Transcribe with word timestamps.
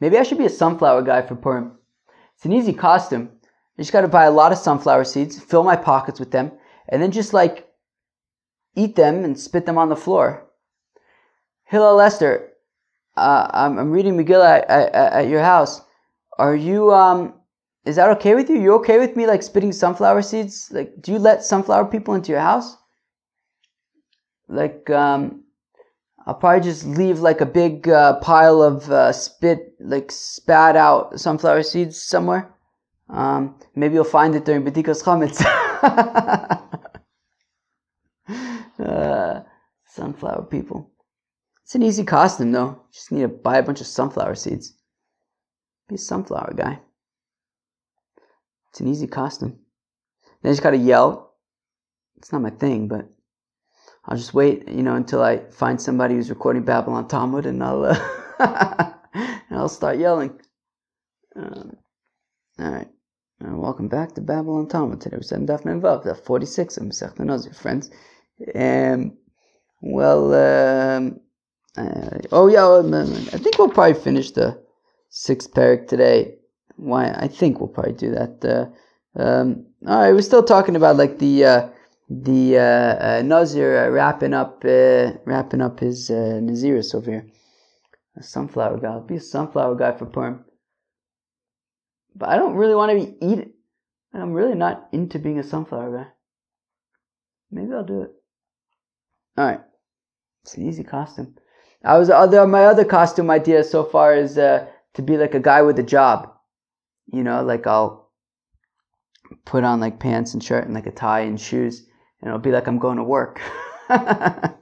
Maybe 0.00 0.18
I 0.18 0.22
should 0.22 0.38
be 0.38 0.46
a 0.46 0.50
sunflower 0.50 1.02
guy 1.02 1.22
for 1.22 1.34
Purim. 1.34 1.72
It's 2.36 2.44
an 2.44 2.52
easy 2.52 2.72
costume. 2.72 3.30
I 3.44 3.82
just 3.82 3.92
got 3.92 4.02
to 4.02 4.08
buy 4.08 4.24
a 4.24 4.30
lot 4.30 4.52
of 4.52 4.58
sunflower 4.58 5.04
seeds, 5.04 5.38
fill 5.38 5.64
my 5.64 5.76
pockets 5.76 6.20
with 6.20 6.30
them, 6.30 6.52
and 6.88 7.02
then 7.02 7.10
just 7.10 7.32
like 7.32 7.68
eat 8.74 8.96
them 8.96 9.24
and 9.24 9.38
spit 9.38 9.66
them 9.66 9.78
on 9.78 9.88
the 9.88 9.96
floor. 9.96 10.46
Hillel 11.64 11.96
Lester, 11.96 12.52
uh, 13.16 13.48
I'm, 13.52 13.78
I'm, 13.78 13.90
reading 13.90 14.16
Megillah 14.16 14.64
at, 14.68 14.70
at, 14.70 15.12
at, 15.12 15.28
your 15.28 15.42
house. 15.42 15.82
Are 16.38 16.54
you, 16.54 16.92
um, 16.94 17.34
is 17.84 17.96
that 17.96 18.08
okay 18.10 18.34
with 18.34 18.48
you? 18.48 18.60
You 18.60 18.74
okay 18.74 18.98
with 18.98 19.16
me 19.16 19.26
like 19.26 19.42
spitting 19.42 19.72
sunflower 19.72 20.22
seeds? 20.22 20.70
Like, 20.72 20.94
do 21.00 21.12
you 21.12 21.18
let 21.18 21.44
sunflower 21.44 21.86
people 21.86 22.14
into 22.14 22.30
your 22.30 22.40
house? 22.40 22.76
Like, 24.46 24.88
um, 24.90 25.44
I'll 26.28 26.34
probably 26.34 26.60
just 26.60 26.84
leave 26.84 27.20
like 27.20 27.40
a 27.40 27.46
big 27.46 27.88
uh, 27.88 28.20
pile 28.20 28.60
of 28.60 28.90
uh, 28.90 29.12
spit, 29.12 29.72
like 29.80 30.12
spat 30.12 30.76
out 30.76 31.18
sunflower 31.18 31.62
seeds 31.62 32.02
somewhere. 32.02 32.54
Um, 33.08 33.58
maybe 33.74 33.94
you'll 33.94 34.04
find 34.04 34.34
it 34.34 34.44
during 34.44 34.62
B'dikas 34.62 35.02
Chametz. 35.02 35.42
uh, 38.78 39.40
sunflower 39.86 40.42
people. 40.50 40.90
It's 41.64 41.74
an 41.74 41.82
easy 41.82 42.04
costume 42.04 42.52
though. 42.52 42.82
Just 42.92 43.10
need 43.10 43.22
to 43.22 43.28
buy 43.28 43.56
a 43.56 43.62
bunch 43.62 43.80
of 43.80 43.86
sunflower 43.86 44.34
seeds. 44.34 44.74
Be 45.88 45.94
a 45.94 45.98
sunflower 45.98 46.52
guy. 46.54 46.78
It's 48.68 48.80
an 48.80 48.88
easy 48.88 49.06
costume. 49.06 49.60
Then 50.42 50.52
just 50.52 50.62
gotta 50.62 50.76
yell. 50.76 51.36
It's 52.18 52.32
not 52.32 52.42
my 52.42 52.50
thing, 52.50 52.86
but 52.86 53.08
I'll 54.08 54.16
just 54.16 54.32
wait, 54.32 54.66
you 54.66 54.82
know, 54.82 54.94
until 54.94 55.22
I 55.22 55.40
find 55.50 55.78
somebody 55.78 56.14
who's 56.14 56.30
recording 56.30 56.64
Babylon 56.64 57.08
Talmud, 57.08 57.44
and 57.44 57.62
I'll 57.62 57.84
uh, 57.84 57.94
and 59.14 59.58
I'll 59.58 59.68
start 59.68 59.98
yelling. 59.98 60.40
Um, 61.36 61.76
all 62.58 62.72
right. 62.72 62.88
Uh, 63.44 63.54
welcome 63.54 63.88
back 63.88 64.14
to 64.14 64.22
Babylon 64.22 64.66
Talmud. 64.66 65.02
Today 65.02 65.18
we're 65.18 65.22
studying 65.22 65.46
Daf 65.46 65.62
Vav, 65.62 66.06
Daf 66.06 66.24
46 66.24 66.78
of 66.78 66.84
Masech 66.84 67.18
Nazir, 67.20 67.52
friends. 67.52 67.90
Um, 68.54 69.18
well, 69.82 70.32
um, 70.32 71.20
uh, 71.76 72.18
oh 72.32 72.46
yeah, 72.46 72.66
I 72.66 73.38
think 73.38 73.58
we'll 73.58 73.68
probably 73.68 74.00
finish 74.02 74.30
the 74.30 74.58
sixth 75.10 75.52
parak 75.52 75.86
today. 75.86 76.36
Why? 76.76 77.10
I 77.10 77.28
think 77.28 77.60
we'll 77.60 77.68
probably 77.68 77.92
do 77.92 78.12
that. 78.12 78.42
Uh, 78.42 79.20
um, 79.20 79.66
all 79.86 79.98
right, 79.98 80.14
we're 80.14 80.22
still 80.22 80.42
talking 80.42 80.76
about 80.76 80.96
like 80.96 81.18
the 81.18 81.44
uh, 81.44 81.68
the 82.08 82.58
uh, 82.58 83.18
uh, 83.18 83.22
Nazir 83.22 83.86
uh, 83.86 83.90
wrapping 83.90 84.34
up 84.34 84.64
wrapping 84.64 85.60
up 85.60 85.80
his 85.80 86.10
uh, 86.10 86.40
Naziris 86.42 86.94
over 86.94 87.10
here. 87.10 87.26
A 88.16 88.22
sunflower 88.22 88.78
guy. 88.78 88.88
I'll 88.88 89.00
be 89.00 89.16
a 89.16 89.20
sunflower 89.20 89.76
guy 89.76 89.92
for 89.92 90.06
Purim 90.06 90.44
but 92.18 92.28
I 92.28 92.36
don't 92.36 92.56
really 92.56 92.74
want 92.74 92.90
to 92.90 93.06
be 93.06 93.16
eating. 93.24 93.52
I'm 94.12 94.32
really 94.32 94.54
not 94.54 94.88
into 94.92 95.18
being 95.18 95.38
a 95.38 95.44
sunflower 95.44 95.96
guy. 95.96 96.10
Maybe 97.50 97.72
I'll 97.72 97.84
do 97.84 98.02
it. 98.02 98.10
All 99.36 99.46
right, 99.46 99.60
it's 100.42 100.56
an 100.56 100.66
easy 100.66 100.82
costume. 100.82 101.36
I 101.84 101.96
was 101.96 102.10
other 102.10 102.44
my 102.46 102.64
other 102.64 102.84
costume 102.84 103.30
idea 103.30 103.62
so 103.62 103.84
far 103.84 104.14
is 104.16 104.36
uh, 104.36 104.66
to 104.94 105.02
be 105.02 105.16
like 105.16 105.34
a 105.34 105.40
guy 105.40 105.62
with 105.62 105.78
a 105.78 105.84
job. 105.84 106.34
You 107.12 107.22
know, 107.22 107.44
like 107.44 107.66
I'll 107.66 108.10
put 109.44 109.62
on 109.62 109.78
like 109.80 110.00
pants 110.00 110.34
and 110.34 110.42
shirt 110.42 110.64
and 110.64 110.74
like 110.74 110.86
a 110.86 110.90
tie 110.90 111.20
and 111.20 111.40
shoes, 111.40 111.86
and 112.20 112.28
it'll 112.28 112.38
be 112.38 112.52
like 112.52 112.66
I'm 112.66 112.78
going 112.78 112.98
to 112.98 113.04
work. 113.04 113.40
That's 113.88 114.54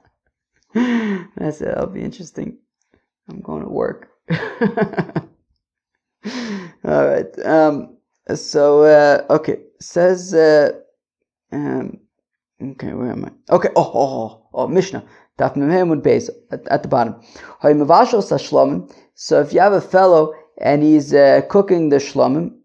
it. 0.73 1.65
That'll 1.65 1.87
be 1.87 2.03
interesting. 2.03 2.57
I'm 3.29 3.41
going 3.41 3.63
to 3.63 3.69
work. 3.69 4.09
All 6.85 7.07
right. 7.07 7.45
Um, 7.45 7.97
so 8.35 8.83
uh, 8.83 9.25
okay, 9.29 9.57
says 9.79 10.33
uh, 10.33 10.71
um, 11.51 11.99
okay, 12.61 12.93
where 12.93 13.11
am 13.11 13.25
I? 13.25 13.53
Okay. 13.53 13.69
Oh, 13.75 13.91
oh, 13.93 14.07
oh, 14.07 14.47
oh 14.53 14.67
Mishnah. 14.67 15.03
Daf 15.37 15.55
Memhem 15.55 16.01
base 16.01 16.31
at, 16.51 16.81
the 16.81 16.89
bottom. 16.89 17.21
So 19.13 19.39
if 19.39 19.53
you 19.53 19.59
have 19.59 19.73
a 19.73 19.81
fellow 19.81 20.33
and 20.57 20.81
he's 20.81 21.13
uh, 21.13 21.41
cooking 21.47 21.89
the 21.89 21.97
shlomim, 21.97 22.57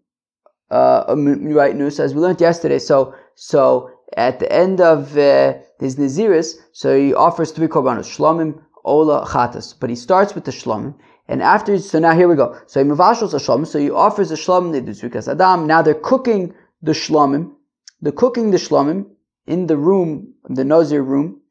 uh, 0.71 1.15
right? 1.15 1.75
News 1.75 1.99
as 1.99 2.15
we 2.15 2.21
learned 2.21 2.41
yesterday. 2.41 2.79
So 2.79 3.13
so 3.35 3.91
at 4.17 4.39
the 4.39 4.51
end 4.51 4.81
of 4.81 5.17
uh, 5.17 5.53
his 5.79 5.95
naziris, 5.95 6.55
so 6.71 6.97
he 6.97 7.13
offers 7.13 7.51
three 7.51 7.67
korbanos: 7.67 8.07
shlomim, 8.15 8.61
ola, 8.83 9.25
chatas. 9.25 9.73
But 9.79 9.89
he 9.89 9.95
starts 9.95 10.35
with 10.35 10.45
the 10.45 10.51
shlomim. 10.51 10.95
And 11.27 11.41
after, 11.41 11.79
so 11.79 11.99
now 11.99 12.13
here 12.13 12.27
we 12.27 12.35
go. 12.35 12.59
So 12.67 12.83
he 12.83 12.89
mavashos 12.89 13.33
a 13.33 13.37
shlomim, 13.37 13.65
so 13.65 13.79
he 13.79 13.89
offers 13.89 14.31
a 14.31 14.35
shlomim 14.35 14.73
nedusrikas 14.73 15.31
adam. 15.31 15.67
Now 15.67 15.81
they're 15.81 15.93
cooking 15.93 16.53
the 16.81 16.91
shlomim. 16.91 17.53
They're 18.01 18.11
cooking 18.11 18.51
the 18.51 18.57
shlomim 18.57 19.05
in 19.47 19.67
the 19.67 19.77
room, 19.77 20.33
the 20.49 20.65
nazir 20.65 21.01
room. 21.01 21.41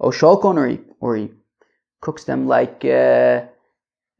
O 0.00 0.10
sholkon, 0.10 0.56
or 0.56 0.66
he, 0.68 0.80
or 1.00 1.16
he 1.16 1.30
cooks 2.00 2.24
them 2.24 2.46
like, 2.46 2.84
uh, 2.84 3.42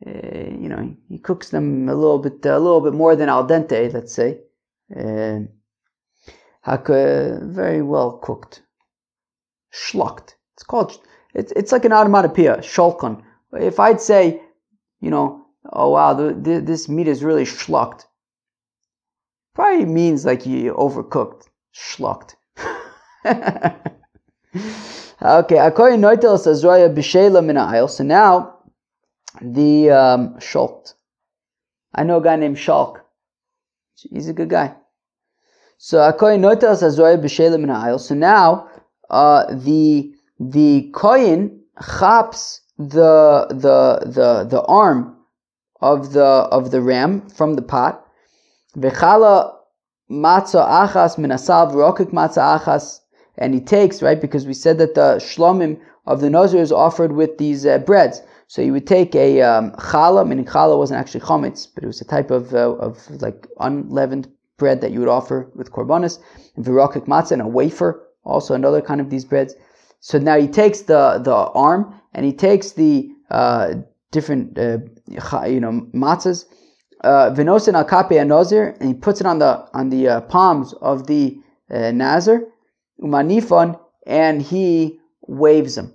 uh, 0.06 0.50
you 0.62 0.68
know, 0.68 0.96
he 1.08 1.18
cooks 1.18 1.50
them 1.50 1.88
a 1.88 1.94
little 1.94 2.18
bit, 2.18 2.44
a 2.46 2.58
little 2.58 2.80
bit 2.80 2.94
more 2.94 3.14
than 3.14 3.28
al 3.28 3.46
dente, 3.46 3.92
let's 3.92 4.14
say. 4.14 4.40
Uh, 4.94 5.40
very 6.76 7.82
well 7.82 8.18
cooked. 8.18 8.62
Schlucked. 9.70 10.36
It's 10.54 10.64
called, 10.64 10.98
it's, 11.34 11.52
it's 11.52 11.72
like 11.72 11.84
an 11.84 11.92
onomatopoeia, 11.92 12.58
sholkon. 12.58 13.22
If 13.52 13.80
I'd 13.80 14.00
say, 14.00 14.40
you 15.00 15.10
know, 15.10 15.44
oh 15.72 15.90
wow, 15.90 16.14
the, 16.14 16.34
the, 16.34 16.60
this 16.60 16.88
meat 16.88 17.08
is 17.08 17.24
really 17.24 17.44
schlucked. 17.44 18.06
Probably 19.54 19.86
means 19.86 20.24
like 20.24 20.46
you 20.46 20.72
overcooked, 20.74 21.48
schlucked. 21.72 22.36
okay, 23.26 23.74
according 25.58 26.00
noitel 26.00 26.38
sazroya 26.38 26.94
b'sheila 26.94 27.44
min 27.44 27.88
So 27.88 28.04
now 28.04 28.58
the 29.40 29.90
um, 29.90 30.34
shulk. 30.38 30.94
I 31.94 32.04
know 32.04 32.18
a 32.18 32.22
guy 32.22 32.36
named 32.36 32.56
Shulk. 32.56 33.00
He's 33.96 34.28
a 34.28 34.32
good 34.32 34.50
guy. 34.50 34.74
So 35.80 36.02
according 36.02 36.40
noitel 36.40 36.74
sazroya 36.74 37.22
b'sheila 37.22 37.58
min 37.60 37.98
So 38.00 38.14
now 38.16 38.68
uh, 39.10 39.46
the 39.54 40.12
the 40.40 40.90
koyin 40.92 41.60
chaps 41.80 42.60
the 42.78 43.46
the 43.50 44.10
the 44.10 44.44
the 44.50 44.62
arm 44.62 45.16
of 45.80 46.12
the 46.12 46.24
of 46.24 46.72
the 46.72 46.80
ram 46.82 47.28
from 47.28 47.54
the 47.54 47.62
pot. 47.62 48.04
Vechala 48.76 49.54
matzah 50.10 50.66
achas 50.66 51.16
minasav 51.16 51.72
rokik 51.72 52.10
matzah 52.10 52.58
achas, 52.58 52.98
and 53.36 53.54
he 53.54 53.60
takes 53.60 54.02
right 54.02 54.20
because 54.20 54.48
we 54.48 54.54
said 54.54 54.78
that 54.78 54.96
the 54.96 55.18
shlomim 55.20 55.78
of 56.06 56.20
the 56.20 56.28
nazir 56.28 56.60
is 56.60 56.72
offered 56.72 57.12
with 57.12 57.38
these 57.38 57.64
uh, 57.64 57.78
breads. 57.78 58.20
So 58.48 58.62
you 58.62 58.72
would 58.72 58.86
take 58.88 59.14
a 59.14 59.42
um, 59.42 59.70
challah, 59.72 60.26
meaning 60.26 60.44
challah 60.44 60.76
wasn't 60.76 60.98
actually 60.98 61.20
chametz, 61.20 61.68
but 61.72 61.84
it 61.84 61.86
was 61.86 62.00
a 62.00 62.04
type 62.04 62.32
of 62.32 62.52
uh, 62.52 62.72
of 62.72 63.08
like 63.22 63.46
unleavened 63.60 64.28
bread 64.58 64.80
that 64.82 64.90
you 64.90 65.00
would 65.00 65.08
offer 65.08 65.50
with 65.54 65.72
korbanos, 65.72 66.18
and 66.56 66.64
virokik 66.64 67.06
matzah, 67.06 67.32
and 67.32 67.42
a 67.42 67.46
wafer, 67.46 68.04
also 68.24 68.54
another 68.54 68.82
kind 68.82 69.00
of 69.00 69.08
these 69.08 69.24
breads. 69.24 69.54
So 70.00 70.18
now 70.18 70.38
he 70.38 70.46
takes 70.46 70.82
the 70.82 71.20
the 71.24 71.34
arm 71.34 71.94
and 72.12 72.24
he 72.26 72.32
takes 72.32 72.72
the 72.72 73.08
uh, 73.30 73.74
different 74.10 74.58
uh, 74.58 74.78
you 75.46 75.60
know 75.60 75.86
matzahs, 75.94 76.44
uh, 77.04 77.30
venosin 77.30 77.74
al 77.74 77.84
kape 77.84 78.26
nazir, 78.26 78.76
and 78.80 78.88
he 78.88 78.94
puts 78.94 79.20
it 79.20 79.26
on 79.26 79.38
the 79.38 79.66
on 79.74 79.90
the 79.90 80.08
uh, 80.08 80.20
palms 80.22 80.72
of 80.74 81.06
the 81.06 81.38
uh, 81.70 81.90
nazir, 81.90 82.46
umanifon, 83.00 83.78
and 84.06 84.42
he 84.42 84.98
waves 85.26 85.74
them, 85.74 85.94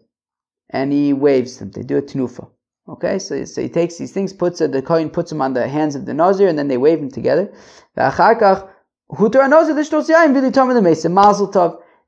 and 0.70 0.92
he 0.92 1.14
waves 1.14 1.58
them. 1.58 1.72
They 1.72 1.84
do 1.84 1.98
a 1.98 2.02
tenufa. 2.02 2.50
Okay, 2.88 3.18
so, 3.18 3.46
so 3.46 3.62
he 3.62 3.70
takes 3.70 3.98
these 3.98 4.12
things, 4.12 4.34
puts 4.34 4.60
it, 4.60 4.74
the 4.74 4.82
coin 4.82 5.10
puts 5.10 5.30
them 5.30 5.42
on 5.42 5.54
the 5.54 5.68
hands 5.68 5.96
of 5.96 6.06
the 6.06 6.14
nazir, 6.14 6.50
and 6.50 6.60
then 6.60 6.68
they 6.68 6.78
wave 6.78 7.00
them 7.00 7.10
together. 7.10 7.54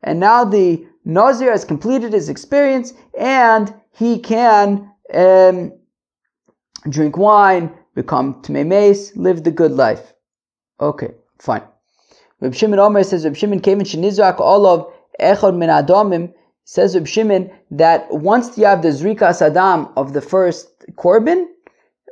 And 0.06 0.19
now 0.19 0.44
the 0.44 0.86
Nazir 1.06 1.51
has 1.51 1.63
completed 1.66 2.13
his 2.13 2.30
experience 2.30 2.94
and 3.18 3.74
he 3.92 4.19
can 4.19 4.92
um, 5.13 5.72
drink 6.89 7.18
wine, 7.18 7.71
become 7.94 8.42
Tmei 8.42 9.12
live 9.16 9.44
the 9.44 9.51
good 9.51 9.71
life. 9.71 10.13
Okay, 10.80 11.12
fine. 11.39 11.63
Reb 12.42 12.56
Shimon 12.56 12.80
Omer 12.80 13.04
says 13.04 13.24
Reb 13.24 13.36
Shimon 13.36 13.60
came 13.60 13.80
in 13.80 13.86
Shenizrak 13.86 14.39
Olav 14.39 14.92
Echad 15.19 15.56
Min 15.56 15.69
Adamim 15.69 16.33
says 16.65 16.95
Reb 16.95 17.07
Shimon 17.07 17.51
that 17.71 18.12
once 18.12 18.57
you 18.57 18.65
have 18.65 18.81
the 18.81 18.89
Zrika 18.89 19.29
Sadam 19.29 19.91
of 19.95 20.13
the 20.13 20.21
first 20.21 20.67
Korban, 20.95 21.45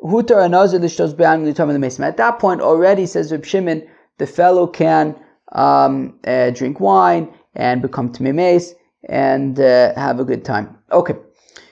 Hutar 0.04 0.48
Anazir 0.48 0.80
Lishtos 0.80 1.18
Be'an 1.18 1.44
Litam 1.44 1.98
the 1.98 2.06
At 2.06 2.18
that 2.18 2.40
point 2.40 2.62
already 2.62 3.06
says 3.08 3.32
Reb 3.32 3.46
Shimon, 3.46 3.84
the 4.20 4.28
fellow 4.28 4.68
can 4.68 5.16
um, 5.52 6.20
uh, 6.26 6.52
drink 6.52 6.80
wine 6.80 7.34
and 7.56 7.82
become 7.82 8.12
Tmei 8.12 8.74
and 9.10 9.60
uh, 9.60 9.94
have 9.96 10.20
a 10.20 10.24
good 10.24 10.46
time. 10.46 10.78
Okay. 10.92 11.16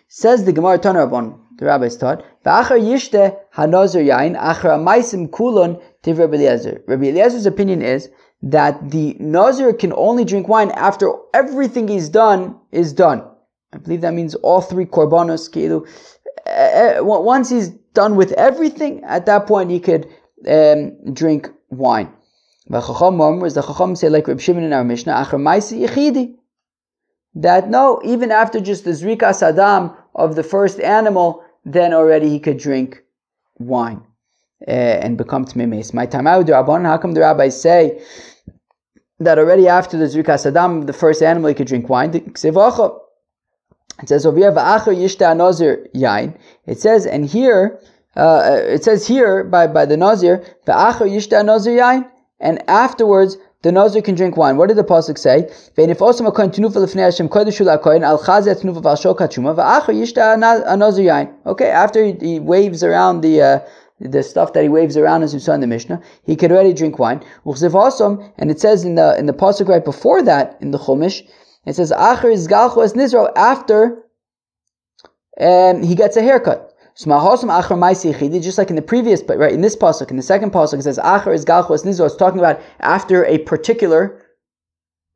Says 0.08 0.44
the 0.44 0.52
Gemara 0.52 0.80
Tanarabon, 0.80 1.40
the 1.58 1.66
rabbis 1.66 1.98
taught, 1.98 2.26
V'achar 2.44 2.82
yishte 2.82 3.38
hanazir 3.56 4.04
yain, 4.06 4.36
achar 4.36 4.72
amaisim 4.78 5.30
kulon 5.30 5.82
tiv 6.02 6.18
Rabbi 6.18 6.36
Eliezer. 6.36 6.82
Rabbi 6.88 7.06
Eliezer's 7.06 7.46
opinion 7.46 7.82
is 7.84 8.10
that 8.44 8.92
the 8.92 9.16
nazir 9.20 9.74
can 9.74 9.94
only 9.94 10.26
drink 10.26 10.48
wine 10.48 10.72
after 10.72 11.14
everything 11.34 11.88
he's 11.88 12.10
done 12.10 12.58
is 12.72 12.94
done. 12.94 13.24
I 13.74 13.78
believe 13.78 14.02
that 14.02 14.14
means 14.14 14.36
all 14.36 14.62
three 14.62 14.86
korbanos, 14.86 15.50
kilu. 15.50 15.88
Uh, 16.46 17.04
once 17.04 17.50
he's 17.50 17.70
done 17.70 18.16
with 18.16 18.32
everything, 18.34 19.04
at 19.04 19.26
that 19.28 19.46
point 19.46 19.70
he 19.70 19.80
could 19.80 20.08
um, 20.48 21.14
drink 21.14 21.50
wine. 21.70 22.12
The 22.68 22.82
Chacham 22.82 23.96
say 23.96 24.10
like 24.10 24.28
Reb 24.28 24.40
Shimon 24.40 24.64
in 24.64 24.74
our 24.74 24.84
Mishnah, 24.84 25.14
Achar 25.14 25.40
Maisi 25.40 25.86
Yechidi. 25.86 26.36
That 27.36 27.70
no, 27.70 28.02
even 28.04 28.32
after 28.32 28.60
just 28.60 28.84
the 28.84 28.92
Zrika 28.92 29.32
Sadam 29.32 29.96
of 30.16 30.36
the 30.36 30.44
first 30.44 30.80
animal, 30.80 31.44
then 31.64 31.94
already 31.94 32.30
he 32.30 32.40
could 32.40 32.58
drink 32.58 33.04
wine 33.58 34.04
uh, 34.68 34.72
and 34.72 35.18
become 35.18 35.46
Tmimes. 35.46 35.94
My 35.94 36.06
time 36.06 36.28
out, 36.28 36.50
how 36.50 36.98
come 36.98 37.14
the 37.14 37.22
rabbis 37.22 37.62
say 37.62 38.02
that 39.20 39.38
already 39.38 39.68
after 39.68 39.98
the 39.98 40.06
Zrika 40.06 40.36
Sadam 40.38 40.86
the 40.88 40.94
first 40.94 41.22
animal 41.22 41.50
he 41.50 41.54
could 41.56 41.68
drink 41.68 41.90
wine? 41.90 42.14
It 42.14 42.38
says 42.38 44.26
over 44.26 44.38
here, 44.38 44.52
Yishta 44.52 45.36
Nazir 45.38 45.88
Yain. 45.94 46.38
It 46.66 46.80
says, 46.80 47.06
and 47.06 47.26
here, 47.26 47.80
uh, 48.16 48.60
it 48.64 48.84
says 48.84 49.08
here 49.08 49.44
by, 49.44 49.68
by 49.68 49.86
the 49.86 49.98
Nazir, 49.98 50.44
Yishta 50.68 51.46
Nazir 51.46 51.78
Yain 51.78 52.10
and 52.42 52.62
afterwards 52.68 53.38
the 53.62 53.72
Nazir 53.72 54.02
can 54.02 54.16
drink 54.16 54.36
wine. 54.38 54.58
What 54.58 54.70
did 54.70 54.78
the 54.78 54.84
pasuk 54.84 55.20
say? 55.20 55.48
Okay, 61.46 61.70
after 61.70 62.04
he, 62.04 62.14
he 62.20 62.40
waves 62.40 62.84
around 62.84 63.22
the 63.22 63.42
uh, 63.42 63.60
the 64.02 64.24
stuff 64.24 64.54
that 64.54 64.64
he 64.64 64.70
waves 64.70 64.98
around 64.98 65.24
as 65.24 65.34
you 65.34 65.40
saw 65.40 65.54
in 65.54 65.62
the 65.62 65.68
Mishnah, 65.68 66.02
he 66.24 66.36
could 66.36 66.52
already 66.52 66.74
drink 66.74 66.98
wine. 66.98 67.24
And 67.46 68.52
it 68.52 68.60
says 68.60 68.84
in 68.84 68.96
the 68.96 69.16
in 69.18 69.28
the 69.28 69.34
pasuk 69.34 69.68
right 69.68 69.86
before 69.86 70.24
that 70.24 70.58
in 70.62 70.72
the 70.72 70.80
Chumash, 70.80 71.22
it 71.66 71.76
says 71.76 71.92
after 71.92 72.32
um, 75.40 75.84
he 75.84 75.96
gets 75.96 76.18
a 76.18 76.22
haircut. 76.22 76.68
Just 76.94 78.58
like 78.58 78.70
in 78.70 78.76
the 78.76 78.84
previous, 78.86 79.22
but 79.22 79.38
right 79.38 79.54
in 79.54 79.62
this 79.62 79.76
pasuk, 79.76 80.12
in 80.12 80.18
the 80.18 80.24
second 80.24 80.52
pasuk, 80.52 80.80
it 80.80 80.84
says 80.84 80.98
"Achar 80.98 81.34
is 81.34 81.46
galchos 81.46 81.86
nizo." 81.86 82.06
It's 82.06 82.16
talking 82.16 82.40
about 82.40 82.60
after 82.80 83.26
a 83.26 83.38
particular 83.40 84.22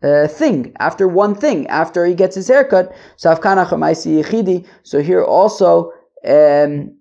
uh, 0.01 0.27
thing, 0.27 0.73
after 0.79 1.07
one 1.07 1.35
thing, 1.35 1.67
after 1.67 2.05
he 2.05 2.13
gets 2.13 2.35
his 2.35 2.47
haircut. 2.47 2.95
So. 3.17 3.35
So 4.83 5.01
here 5.01 5.23
also, 5.23 5.91
um, 6.25 6.95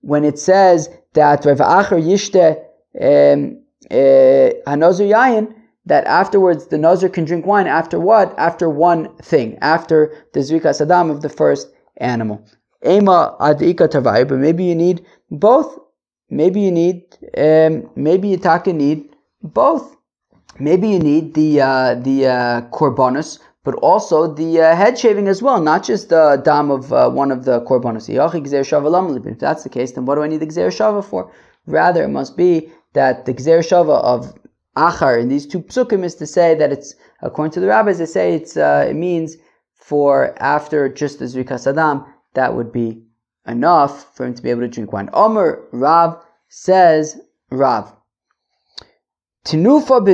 when 0.00 0.24
it 0.24 0.38
says 0.38 0.88
that 1.14 1.44
Rav 1.44 1.58
Achar 1.58 2.00
Yishte 2.00 2.58
um, 3.00 3.62
uh, 3.90 4.76
Yayin, 5.14 5.54
that 5.86 6.04
afterwards 6.04 6.66
the 6.66 6.78
Nazir 6.78 7.08
can 7.08 7.24
drink 7.24 7.46
wine 7.46 7.66
after 7.66 7.98
what? 7.98 8.34
After 8.38 8.68
one 8.68 9.16
thing, 9.16 9.58
after 9.62 10.14
the 10.34 10.40
Zrika 10.40 10.70
Sadam 10.78 11.10
of 11.10 11.22
the 11.22 11.28
first 11.28 11.72
animal. 11.96 12.44
Ema 12.84 13.36
adika 13.40 13.88
tavai, 13.88 14.28
but 14.28 14.38
maybe 14.38 14.64
you 14.64 14.74
need 14.74 15.04
both. 15.30 15.78
Maybe 16.30 16.60
you 16.60 16.70
need, 16.70 17.04
um, 17.36 17.90
maybe 17.96 18.28
you 18.28 18.36
taka 18.36 18.72
need 18.72 19.08
both. 19.42 19.96
Maybe 20.60 20.88
you 20.88 20.98
need 20.98 21.34
the 21.34 21.60
uh, 21.60 21.94
the 21.94 22.26
uh, 22.26 22.60
korbanos, 22.70 23.38
but 23.64 23.74
also 23.76 24.32
the 24.32 24.60
uh, 24.60 24.76
head 24.76 24.98
shaving 24.98 25.28
as 25.28 25.42
well, 25.42 25.60
not 25.60 25.84
just 25.84 26.08
the 26.08 26.40
dam 26.44 26.70
of 26.70 26.92
uh, 26.92 27.10
one 27.10 27.30
of 27.30 27.44
the 27.44 27.60
korbanos. 27.62 28.08
If 28.08 29.38
that's 29.38 29.62
the 29.62 29.68
case, 29.68 29.92
then 29.92 30.06
what 30.06 30.14
do 30.14 30.22
I 30.22 30.28
need 30.28 30.40
the 30.40 30.46
gzer 30.46 30.68
shava 30.68 31.04
for? 31.04 31.32
Rather, 31.66 32.04
it 32.04 32.08
must 32.08 32.36
be 32.36 32.70
that 32.94 33.26
the 33.26 33.34
gzer 33.34 33.60
shava 33.60 34.02
of 34.02 34.34
achar 34.76 35.20
in 35.20 35.28
these 35.28 35.46
two 35.46 35.60
psukim 35.60 36.04
is 36.04 36.14
to 36.14 36.26
say 36.26 36.54
that 36.54 36.72
it's 36.72 36.94
according 37.20 37.52
to 37.52 37.60
the 37.60 37.66
rabbis. 37.66 37.98
They 37.98 38.06
say 38.06 38.34
it's 38.34 38.56
uh, 38.56 38.86
it 38.88 38.94
means 38.94 39.36
for 39.74 40.34
after 40.40 40.88
just 40.88 41.18
the 41.18 41.24
zrika 41.24 41.54
sadam 41.54 42.06
that 42.34 42.54
would 42.54 42.72
be 42.72 43.02
enough 43.46 44.14
for 44.14 44.26
him 44.26 44.34
to 44.34 44.42
be 44.42 44.50
able 44.50 44.60
to 44.60 44.68
drink 44.68 44.92
wine. 44.92 45.10
Omer 45.12 45.64
Rav 45.72 46.22
says, 46.48 47.20
Rav, 47.50 47.92
Tinufa 49.44 50.04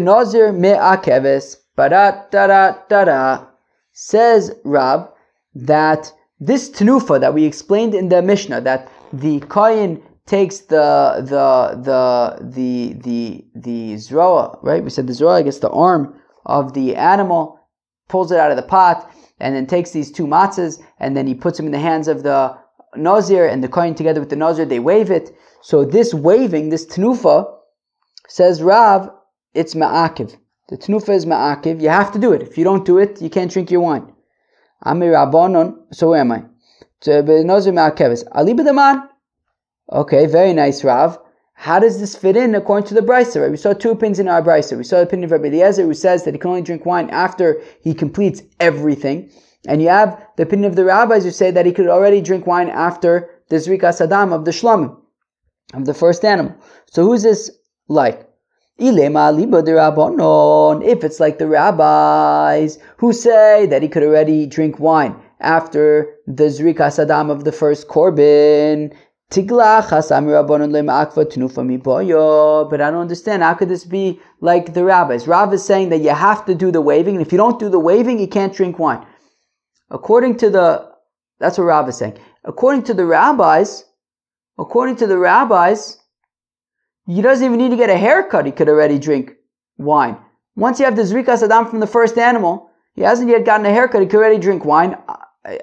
me'akeves, 0.55 1.57
barat 1.77 2.31
dara 2.31 2.83
dara, 2.89 3.49
says 3.93 4.53
Rav 4.65 5.09
that 5.55 6.13
this 6.41 6.71
tenufa 6.71 7.21
that 7.21 7.35
we 7.35 7.45
explained 7.45 7.95
in 7.95 8.09
the 8.09 8.23
Mishnah, 8.23 8.61
that 8.63 8.91
the 9.13 9.41
kohen 9.41 10.03
takes 10.27 10.61
the 10.61 11.23
the 11.33 11.81
the 11.83 12.51
the 12.51 12.95
the 13.03 13.45
the 13.55 13.95
zroa, 13.95 14.59
right? 14.63 14.83
We 14.83 14.91
said 14.91 15.07
the 15.07 15.13
zroa, 15.13 15.35
I 15.35 15.43
guess 15.43 15.59
the 15.59 15.71
arm 15.71 16.21
of 16.47 16.75
the 16.75 16.97
animal, 16.97 17.61
pulls 18.09 18.33
it 18.33 18.39
out 18.39 18.51
of 18.51 18.57
the 18.57 18.63
pot, 18.63 19.11
and 19.41 19.55
then 19.55 19.67
takes 19.67 19.91
these 19.91 20.11
two 20.11 20.27
matzahs 20.27 20.83
and 20.99 21.17
then 21.17 21.27
he 21.27 21.35
puts 21.35 21.57
them 21.57 21.67
in 21.67 21.73
the 21.73 21.79
hands 21.79 22.09
of 22.09 22.23
the 22.23 22.57
Nazir 22.97 23.47
and 23.47 23.63
the 23.63 23.69
coin 23.69 23.95
together 23.95 24.21
with 24.21 24.31
the 24.31 24.37
Nazir, 24.37 24.65
they 24.65 24.79
wave 24.79 25.11
it. 25.11 25.37
So 25.63 25.85
this 25.85 26.15
waving, 26.15 26.69
this 26.69 26.87
tnufa, 26.87 27.53
says 28.29 28.63
Rav, 28.63 29.11
it's 29.53 29.75
ma'akiv. 29.75 30.37
The 30.69 30.79
tnufa 30.79 31.11
is 31.11 31.27
ma'akiv. 31.27 31.83
You 31.83 31.91
have 31.91 32.13
to 32.13 32.19
do 32.19 32.33
it. 32.33 32.43
If 32.43 32.57
you 32.57 32.65
don't 32.65 32.87
do 32.87 32.99
it, 32.99 33.21
you 33.21 33.29
can't 33.29 33.51
drink 33.51 33.71
your 33.71 33.83
wine. 33.83 34.13
I'm 34.83 35.03
a 35.03 35.07
Rabbanon, 35.07 35.77
so 35.93 36.11
where 36.11 36.21
am 36.21 36.33
I? 36.33 36.45
Okay, 39.93 40.27
very 40.27 40.53
nice, 40.53 40.85
Rav. 40.85 41.19
How 41.55 41.79
does 41.79 42.01
this 42.01 42.17
fit 42.17 42.37
in 42.37 42.55
according 42.55 42.89
to 42.89 42.95
the 42.95 43.01
Brisa? 43.01 43.43
Right? 43.43 43.51
We 43.51 43.57
saw 43.57 43.73
two 43.73 43.91
opinions 43.91 44.19
in 44.19 44.29
our 44.29 44.43
Brisa. 44.43 44.77
We 44.77 44.85
saw 44.85 44.97
the 44.97 45.03
opinion 45.03 45.25
of 45.27 45.31
Rabbi 45.33 45.49
Eliezer 45.49 45.85
who 45.85 45.95
says 45.95 46.25
that 46.25 46.35
he 46.35 46.41
can 46.41 46.51
only 46.51 46.63
drink 46.63 46.85
wine 46.85 47.11
after 47.11 47.63
he 47.83 47.95
completes 47.95 48.43
everything. 48.59 49.31
And 49.67 49.81
you 49.81 49.89
have 49.89 50.21
the 50.37 50.43
opinion 50.43 50.71
of 50.71 50.77
the 50.77 50.85
rabbis 50.85 51.25
who 51.25 51.31
say 51.31 51.51
that 51.51 51.65
he 51.65 51.73
could 51.73 51.89
already 51.89 52.21
drink 52.21 52.47
wine 52.47 52.69
after 52.69 53.31
the 53.49 53.57
Zrika 53.57 53.93
Sadam 53.93 54.33
of 54.33 54.45
the 54.45 54.51
Shlamim, 54.51 54.97
of 55.73 55.87
the 55.87 55.95
first 55.95 56.25
animal. 56.25 56.55
So 56.91 57.05
who's 57.05 57.23
this 57.23 57.51
like? 57.89 58.29
If 58.77 58.89
it's 61.05 61.21
like 61.21 61.39
the 61.39 61.47
rabbis 61.47 62.79
who 62.97 63.13
say 63.13 63.67
that 63.67 63.83
he 63.83 63.89
could 63.89 64.03
already 64.03 64.47
drink 64.47 64.81
wine 64.81 65.15
after 65.39 66.17
the 66.27 66.45
Zrika 66.45 66.91
Sadam 66.91 67.31
of 67.31 67.45
the 67.45 67.53
first 67.53 67.87
Korban, 67.87 68.93
but 69.31 69.41
I 72.81 72.91
don't 72.91 73.01
understand. 73.01 73.43
How 73.43 73.55
could 73.55 73.69
this 73.69 73.85
be 73.85 74.21
like 74.41 74.75
the 74.75 74.85
rabbis? 74.85 75.27
Rav 75.27 75.53
is 75.55 75.65
saying 75.65 75.89
that 75.91 76.03
you 76.03 76.11
have 76.11 76.45
to 76.47 76.55
do 76.55 76.71
the 76.71 76.81
waving, 76.81 77.17
and 77.17 77.25
if 77.25 77.33
you 77.33 77.39
don't 77.39 77.59
do 77.59 77.69
the 77.69 77.79
waving, 77.79 78.19
you 78.19 78.29
can't 78.29 78.55
drink 78.55 78.79
wine. 78.79 79.07
According 79.91 80.37
to 80.39 80.51
the, 80.51 80.91
that's 81.39 81.59
what 81.59 81.65
Rav 81.65 81.89
is 81.89 81.97
saying. 81.97 82.19
According 82.45 82.83
to 82.85 82.95
the 82.95 83.07
rabbis, 83.07 83.85
according 84.59 84.97
to 84.97 85.07
the 85.07 85.19
rabbis, 85.19 85.99
he 87.07 87.23
doesn't 87.23 87.45
even 87.45 87.59
need 87.59 87.71
to 87.71 87.77
get 87.77 87.91
a 87.91 87.97
haircut. 87.97 88.47
He 88.47 88.53
could 88.53 88.69
already 88.69 88.99
drink 88.99 89.33
wine. 89.77 90.17
Once 90.57 90.79
you 90.79 90.85
have 90.85 90.97
the 90.97 91.03
Zrika 91.03 91.37
Sadam 91.37 91.69
from 91.69 91.81
the 91.81 91.87
first 91.87 92.17
animal, 92.17 92.71
he 92.95 93.03
hasn't 93.03 93.29
yet 93.29 93.45
gotten 93.45 93.67
a 93.67 93.71
haircut. 93.71 94.01
He 94.01 94.07
could 94.07 94.19
already 94.19 94.39
drink 94.39 94.65
wine. 94.65 94.97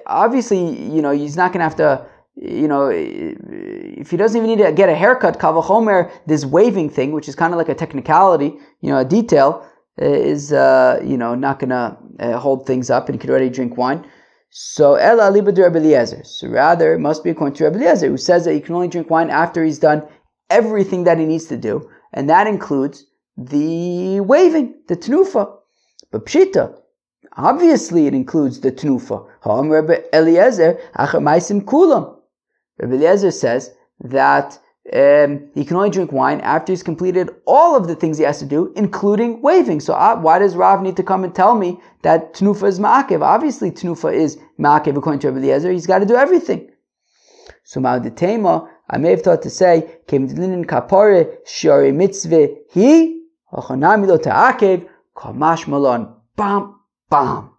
Obviously, 0.06 0.58
you 0.92 1.02
know, 1.02 1.10
he's 1.10 1.36
not 1.36 1.52
going 1.52 1.60
to 1.60 1.64
have 1.64 1.76
to 1.76 2.06
you 2.34 2.66
know, 2.66 2.90
if 2.92 4.10
he 4.10 4.16
doesn't 4.16 4.36
even 4.36 4.48
need 4.48 4.64
to 4.64 4.72
get 4.72 4.88
a 4.88 4.94
haircut, 4.94 5.38
kavachomer, 5.38 6.10
this 6.26 6.44
waving 6.44 6.88
thing, 6.88 7.12
which 7.12 7.28
is 7.28 7.34
kind 7.34 7.52
of 7.52 7.58
like 7.58 7.68
a 7.68 7.74
technicality, 7.74 8.54
you 8.80 8.90
know, 8.90 8.98
a 8.98 9.04
detail, 9.04 9.66
uh, 10.00 10.06
is, 10.06 10.52
uh, 10.52 11.00
you 11.04 11.16
know, 11.16 11.34
not 11.34 11.58
going 11.58 11.70
to 11.70 11.96
uh, 12.20 12.38
hold 12.38 12.66
things 12.66 12.88
up 12.88 13.08
and 13.08 13.14
he 13.14 13.18
could 13.18 13.28
already 13.28 13.50
drink 13.50 13.76
wine. 13.76 14.04
So, 14.48 14.94
Ella 14.94 15.30
Alibadur 15.30 15.64
Rabbi 15.64 15.78
Eliezer. 15.78 16.24
So, 16.24 16.48
rather, 16.48 16.94
it 16.94 16.98
must 16.98 17.22
be 17.22 17.30
according 17.30 17.56
to 17.56 17.64
Rabbi 17.64 17.76
Eliezer, 17.76 18.08
who 18.08 18.16
says 18.16 18.44
that 18.44 18.54
he 18.54 18.60
can 18.60 18.74
only 18.74 18.88
drink 18.88 19.10
wine 19.10 19.30
after 19.30 19.64
he's 19.64 19.78
done 19.78 20.02
everything 20.52 21.04
that 21.04 21.18
he 21.18 21.24
needs 21.24 21.46
to 21.46 21.56
do, 21.56 21.88
and 22.12 22.28
that 22.28 22.46
includes 22.46 23.06
the 23.36 24.20
waving, 24.20 24.74
the 24.88 24.96
tnufa. 24.96 25.44
But 26.10 26.26
Pshita, 26.26 26.78
obviously 27.36 28.06
it 28.06 28.14
includes 28.14 28.60
the 28.60 28.72
tnufa. 28.72 29.26
Ha'am 29.42 29.68
Rabbi 29.70 30.02
Eliezer, 30.12 30.78
Achar 30.96 31.64
Kulam. 31.64 32.16
Rabbi 32.78 32.94
Eliezer 32.94 33.30
says 33.30 33.74
that 34.00 34.58
um, 34.92 35.48
he 35.54 35.64
can 35.64 35.76
only 35.76 35.90
drink 35.90 36.10
wine 36.12 36.40
after 36.40 36.72
he's 36.72 36.82
completed 36.82 37.30
all 37.46 37.76
of 37.76 37.86
the 37.86 37.94
things 37.94 38.18
he 38.18 38.24
has 38.24 38.40
to 38.40 38.46
do, 38.46 38.72
including 38.74 39.40
waving. 39.40 39.80
So 39.80 39.94
uh, 39.94 40.16
why 40.16 40.40
does 40.40 40.56
Rav 40.56 40.82
need 40.82 40.96
to 40.96 41.02
come 41.04 41.22
and 41.24 41.34
tell 41.34 41.54
me 41.54 41.80
that 42.02 42.34
Tnufa 42.34 42.66
is 42.68 42.80
Ma'akev? 42.80 43.22
Obviously 43.22 43.70
Tnufa 43.70 44.12
is 44.12 44.38
Ma'akev 44.58 44.96
according 44.96 45.20
to 45.20 45.30
Rabbi 45.30 45.46
Eliezer. 45.46 45.70
He's 45.70 45.86
got 45.86 46.00
to 46.00 46.06
do 46.06 46.16
everything. 46.16 46.68
So 47.64 47.80
Ma'adetema, 47.80 48.68
I 48.92 48.98
may 48.98 49.10
have 49.10 49.22
thought 49.22 49.42
to 49.42 49.50
say, 49.50 49.98
Kem 50.06 50.28
Dlinin 50.28 50.66
Kapore, 50.66 51.38
Shiori 51.46 51.94
Mitzvah, 51.94 52.48
He, 52.70 53.24
Hochanami 53.52 54.22
Ta'akev, 54.22 54.86
Kamash 55.16 55.66
Malon, 55.66 56.14
Bam, 56.36 56.78
Bam. 57.08 57.50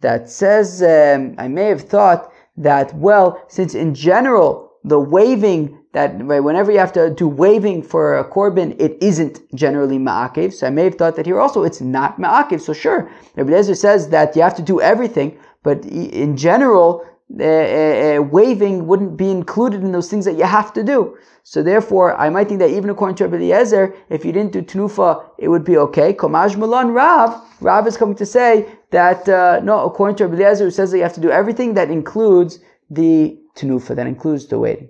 That 0.00 0.28
says, 0.28 0.82
um, 0.82 1.36
I 1.38 1.46
may 1.46 1.66
have 1.66 1.82
thought 1.82 2.30
that, 2.56 2.92
well, 2.94 3.40
since 3.48 3.74
in 3.74 3.94
general 3.94 4.72
the 4.82 4.98
waving 4.98 5.78
that 5.92 6.12
right, 6.24 6.40
whenever 6.40 6.72
you 6.72 6.78
have 6.78 6.92
to 6.92 7.08
do 7.08 7.28
waving 7.28 7.80
for 7.82 8.18
a 8.18 8.28
korban, 8.28 8.74
it 8.80 8.98
isn't 9.00 9.40
generally 9.54 9.96
ma'akev. 9.96 10.52
So 10.52 10.66
I 10.66 10.70
may 10.70 10.84
have 10.84 10.96
thought 10.96 11.14
that 11.16 11.24
here 11.24 11.40
also 11.40 11.62
it's 11.62 11.80
not 11.80 12.18
ma'akev. 12.18 12.60
So 12.60 12.72
sure, 12.72 13.08
Rabbi 13.36 13.50
Eliezer 13.50 13.76
says 13.76 14.08
that 14.08 14.34
you 14.34 14.42
have 14.42 14.56
to 14.56 14.62
do 14.62 14.80
everything, 14.80 15.38
but 15.62 15.86
in 15.86 16.36
general, 16.36 17.06
uh, 17.40 17.44
uh, 17.44 18.22
waving 18.22 18.86
wouldn't 18.86 19.16
be 19.16 19.30
included 19.30 19.82
in 19.82 19.92
those 19.92 20.10
things 20.10 20.24
that 20.24 20.36
you 20.36 20.44
have 20.44 20.72
to 20.74 20.82
do. 20.82 21.16
So 21.42 21.62
therefore, 21.62 22.14
I 22.16 22.30
might 22.30 22.48
think 22.48 22.60
that 22.60 22.70
even 22.70 22.90
according 22.90 23.16
to 23.16 23.24
Rabbi 23.24 23.44
Eliezer, 23.44 23.94
if 24.08 24.24
you 24.24 24.32
didn't 24.32 24.52
do 24.52 24.62
tenufa, 24.62 25.24
it 25.38 25.48
would 25.48 25.64
be 25.64 25.76
okay. 25.76 26.12
Komaj 26.12 26.56
Milan 26.56 26.92
Rav, 26.92 27.40
Rav 27.60 27.86
is 27.86 27.96
coming 27.96 28.16
to 28.16 28.26
say 28.26 28.66
that 28.90 29.28
uh, 29.28 29.60
no, 29.62 29.84
according 29.84 30.16
to 30.16 30.26
Rabbi 30.26 30.42
Eliezer, 30.42 30.64
who 30.64 30.70
says 30.70 30.90
that 30.90 30.98
you 30.98 31.02
have 31.02 31.14
to 31.14 31.20
do 31.20 31.30
everything 31.30 31.74
that 31.74 31.90
includes 31.90 32.60
the 32.90 33.38
tenufa, 33.56 33.96
that 33.96 34.06
includes 34.06 34.46
the 34.46 34.58
waving 34.58 34.88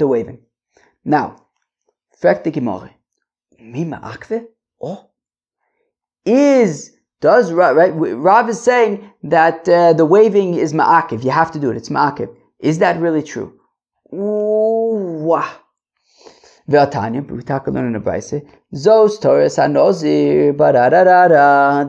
the 0.00 0.08
waving. 0.08 0.40
Now, 1.04 1.46
fragt 2.20 2.44
die 2.44 2.50
Gemorre, 2.50 2.90
Mima 3.60 4.00
Akve? 4.02 4.46
Oh. 4.80 5.10
Is, 6.24 6.96
does 7.20 7.52
right? 7.52 7.92
Rav 7.94 8.48
is 8.48 8.62
saying 8.62 9.10
that 9.24 9.68
uh, 9.68 9.92
the 9.92 10.06
waving 10.06 10.54
is 10.54 10.72
ma'akiv. 10.72 11.22
You 11.22 11.30
have 11.30 11.52
to 11.52 11.58
do 11.58 11.70
it. 11.70 11.76
It's 11.76 11.90
ma'akiv. 11.90 12.34
Is 12.58 12.78
that 12.78 12.98
really 12.98 13.22
true? 13.22 13.60
Ooh, 14.12 15.24
wah. 15.26 15.48
Ve'atanya, 16.68 17.28
we 17.30 17.42
talk 17.42 17.66
Zos 17.66 19.20
Torah 19.20 19.46
hanozir. 19.46 20.56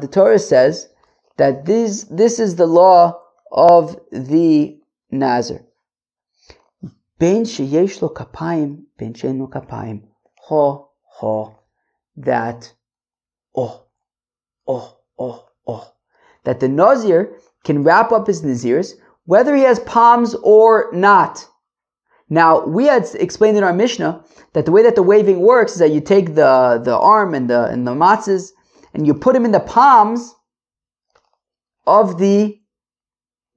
The 0.01 0.07
Torah 0.07 0.39
says 0.39 0.89
that 1.37 1.65
this 1.65 2.03
this 2.05 2.39
is 2.39 2.55
the 2.55 2.65
law 2.65 3.21
of 3.51 3.97
the 4.11 4.79
nazir. 5.11 5.65
Ben 7.19 7.43
sheyesh 7.43 8.01
lo 8.01 8.09
kapayim, 8.09 8.83
ben 8.97 9.13
sheinu 9.13 9.47
kapayim. 9.49 10.03
Ho 10.47 10.89
ho, 11.03 11.55
that 12.17 12.73
oh 13.55 13.85
oh 14.67 14.97
oh, 15.21 15.45
oh. 15.67 15.93
That 16.43 16.59
the 16.59 16.67
Nazir 16.67 17.37
can 17.63 17.83
wrap 17.83 18.11
up 18.11 18.27
his 18.27 18.41
Nazirs, 18.41 18.93
whether 19.25 19.55
he 19.55 19.63
has 19.63 19.79
palms 19.79 20.35
or 20.43 20.89
not. 20.91 21.47
Now, 22.29 22.65
we 22.65 22.85
had 22.85 23.07
explained 23.15 23.57
in 23.57 23.63
our 23.63 23.73
Mishnah 23.73 24.23
that 24.53 24.65
the 24.65 24.71
way 24.71 24.83
that 24.83 24.95
the 24.95 25.03
waving 25.03 25.41
works 25.41 25.73
is 25.73 25.79
that 25.79 25.91
you 25.91 26.01
take 26.01 26.35
the, 26.35 26.81
the 26.83 26.97
arm 26.97 27.33
and 27.35 27.49
the, 27.49 27.65
and 27.65 27.85
the 27.85 27.93
matzahs 27.93 28.51
and 28.93 29.05
you 29.05 29.13
put 29.13 29.33
them 29.33 29.45
in 29.45 29.51
the 29.51 29.59
palms 29.59 30.33
of 31.85 32.17
the 32.17 32.57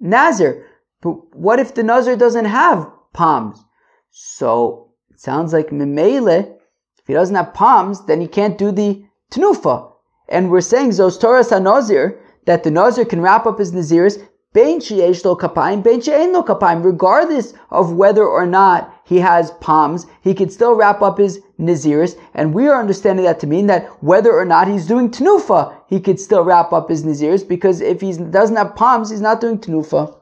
Nazir. 0.00 0.66
But 1.00 1.36
what 1.36 1.60
if 1.60 1.74
the 1.74 1.82
Nazir 1.82 2.16
doesn't 2.16 2.46
have 2.46 2.90
palms. 3.14 3.64
So 4.10 4.90
it 5.10 5.20
sounds 5.20 5.54
like 5.54 5.70
Mimele, 5.70 6.58
if 6.98 7.06
he 7.06 7.14
doesn't 7.14 7.34
have 7.34 7.54
palms, 7.54 8.04
then 8.04 8.20
he 8.20 8.28
can't 8.28 8.58
do 8.58 8.70
the 8.70 9.04
Tnufa. 9.32 9.92
And 10.28 10.50
we're 10.50 10.60
saying 10.60 10.90
Zos 10.90 11.20
Torah 11.20 11.60
Nazir, 11.60 12.18
that 12.46 12.62
the 12.62 12.70
Nazir 12.70 13.04
can 13.04 13.20
wrap 13.20 13.46
up 13.46 13.58
his 13.58 13.72
Naziris, 13.72 14.18
Ben 14.52 14.74
lo 14.74 15.34
kapayim, 15.34 15.84
lo 16.32 16.42
kapayim, 16.44 16.84
regardless 16.84 17.54
of 17.70 17.94
whether 17.94 18.24
or 18.24 18.46
not 18.46 18.94
he 19.04 19.18
has 19.18 19.50
palms, 19.60 20.06
he 20.20 20.32
could 20.32 20.52
still 20.52 20.74
wrap 20.74 21.02
up 21.02 21.18
his 21.18 21.40
Naziris, 21.58 22.16
and 22.34 22.54
we 22.54 22.68
are 22.68 22.78
understanding 22.78 23.24
that 23.24 23.40
to 23.40 23.48
mean 23.48 23.66
that 23.66 23.86
whether 24.02 24.32
or 24.32 24.44
not 24.44 24.68
he's 24.68 24.86
doing 24.86 25.10
Tnufa, 25.10 25.74
he 25.88 25.98
could 26.00 26.20
still 26.20 26.44
wrap 26.44 26.72
up 26.72 26.88
his 26.88 27.04
Naziris, 27.04 27.46
because 27.46 27.80
if 27.80 28.00
he 28.00 28.12
doesn't 28.12 28.56
have 28.56 28.76
palms, 28.76 29.10
he's 29.10 29.20
not 29.20 29.40
doing 29.40 29.58
Tnufa. 29.58 30.16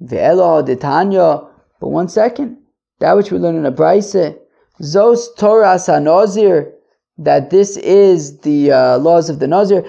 Ve'elo 0.00 0.64
detanya, 0.64 1.50
but 1.80 1.88
one 1.88 2.08
second, 2.08 2.56
that 3.00 3.16
which 3.16 3.32
we 3.32 3.38
learn 3.38 3.56
in 3.56 3.66
a 3.66 3.72
Braise, 3.72 4.14
Zos 4.80 5.26
Torah 5.36 5.74
Sanozir, 5.74 6.72
that 7.20 7.50
this 7.50 7.76
is 7.76 8.38
the 8.38 8.72
uh, 8.72 8.98
laws 8.98 9.28
of 9.28 9.38
the 9.38 9.46
Nazir, 9.46 9.82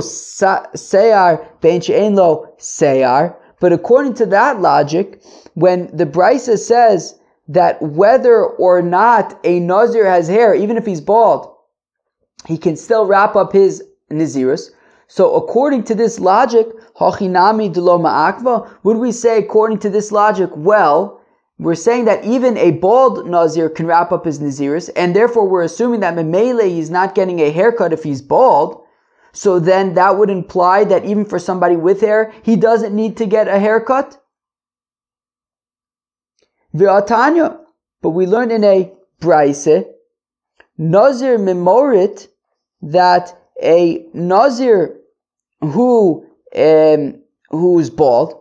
Seyar, 0.00 1.44
Ben 1.60 1.80
She'enlo 1.80 2.56
Seyar. 2.58 3.34
But 3.60 3.72
according 3.72 4.14
to 4.14 4.26
that 4.26 4.60
logic, 4.60 5.20
when 5.54 5.94
the 5.94 6.06
Braise 6.06 6.64
says 6.64 7.18
that 7.48 7.82
whether 7.82 8.44
or 8.44 8.80
not 8.80 9.38
a 9.44 9.58
Nazir 9.58 10.08
has 10.08 10.28
hair, 10.28 10.54
even 10.54 10.76
if 10.76 10.86
he's 10.86 11.00
bald, 11.00 11.52
he 12.46 12.56
can 12.56 12.76
still 12.76 13.04
wrap 13.04 13.34
up 13.34 13.52
his 13.52 13.82
Nazirus. 14.10 14.70
So 15.08 15.34
according 15.34 15.84
to 15.84 15.94
this 15.94 16.20
logic, 16.20 16.68
ma'akva, 17.98 18.70
would 18.84 18.98
we 18.98 19.10
say 19.10 19.38
according 19.38 19.80
to 19.80 19.90
this 19.90 20.12
logic, 20.12 20.50
well, 20.54 21.17
we're 21.58 21.74
saying 21.74 22.04
that 22.04 22.24
even 22.24 22.56
a 22.56 22.70
bald 22.70 23.28
Nazir 23.28 23.68
can 23.68 23.86
wrap 23.86 24.12
up 24.12 24.24
his 24.24 24.38
Naziris, 24.38 24.90
and 24.94 25.14
therefore 25.14 25.48
we're 25.48 25.64
assuming 25.64 26.00
that 26.00 26.14
Memele 26.14 26.68
he's 26.68 26.90
not 26.90 27.16
getting 27.16 27.40
a 27.40 27.50
haircut 27.50 27.92
if 27.92 28.04
he's 28.04 28.22
bald. 28.22 28.84
So 29.32 29.58
then 29.58 29.94
that 29.94 30.16
would 30.16 30.30
imply 30.30 30.84
that 30.84 31.04
even 31.04 31.24
for 31.24 31.38
somebody 31.38 31.76
with 31.76 32.00
hair, 32.00 32.32
he 32.42 32.56
doesn't 32.56 32.94
need 32.94 33.16
to 33.18 33.26
get 33.26 33.48
a 33.48 33.58
haircut. 33.58 34.22
V'atanya, 36.74 37.58
but 38.02 38.10
we 38.10 38.26
learned 38.26 38.52
in 38.52 38.64
a 38.64 38.92
Braise, 39.20 39.84
Nazir 40.76 41.38
memorit, 41.38 42.28
that 42.82 43.36
a 43.60 44.06
Nazir 44.14 45.00
who 45.60 46.24
um, 46.56 47.20
who's 47.50 47.90
bald. 47.90 48.40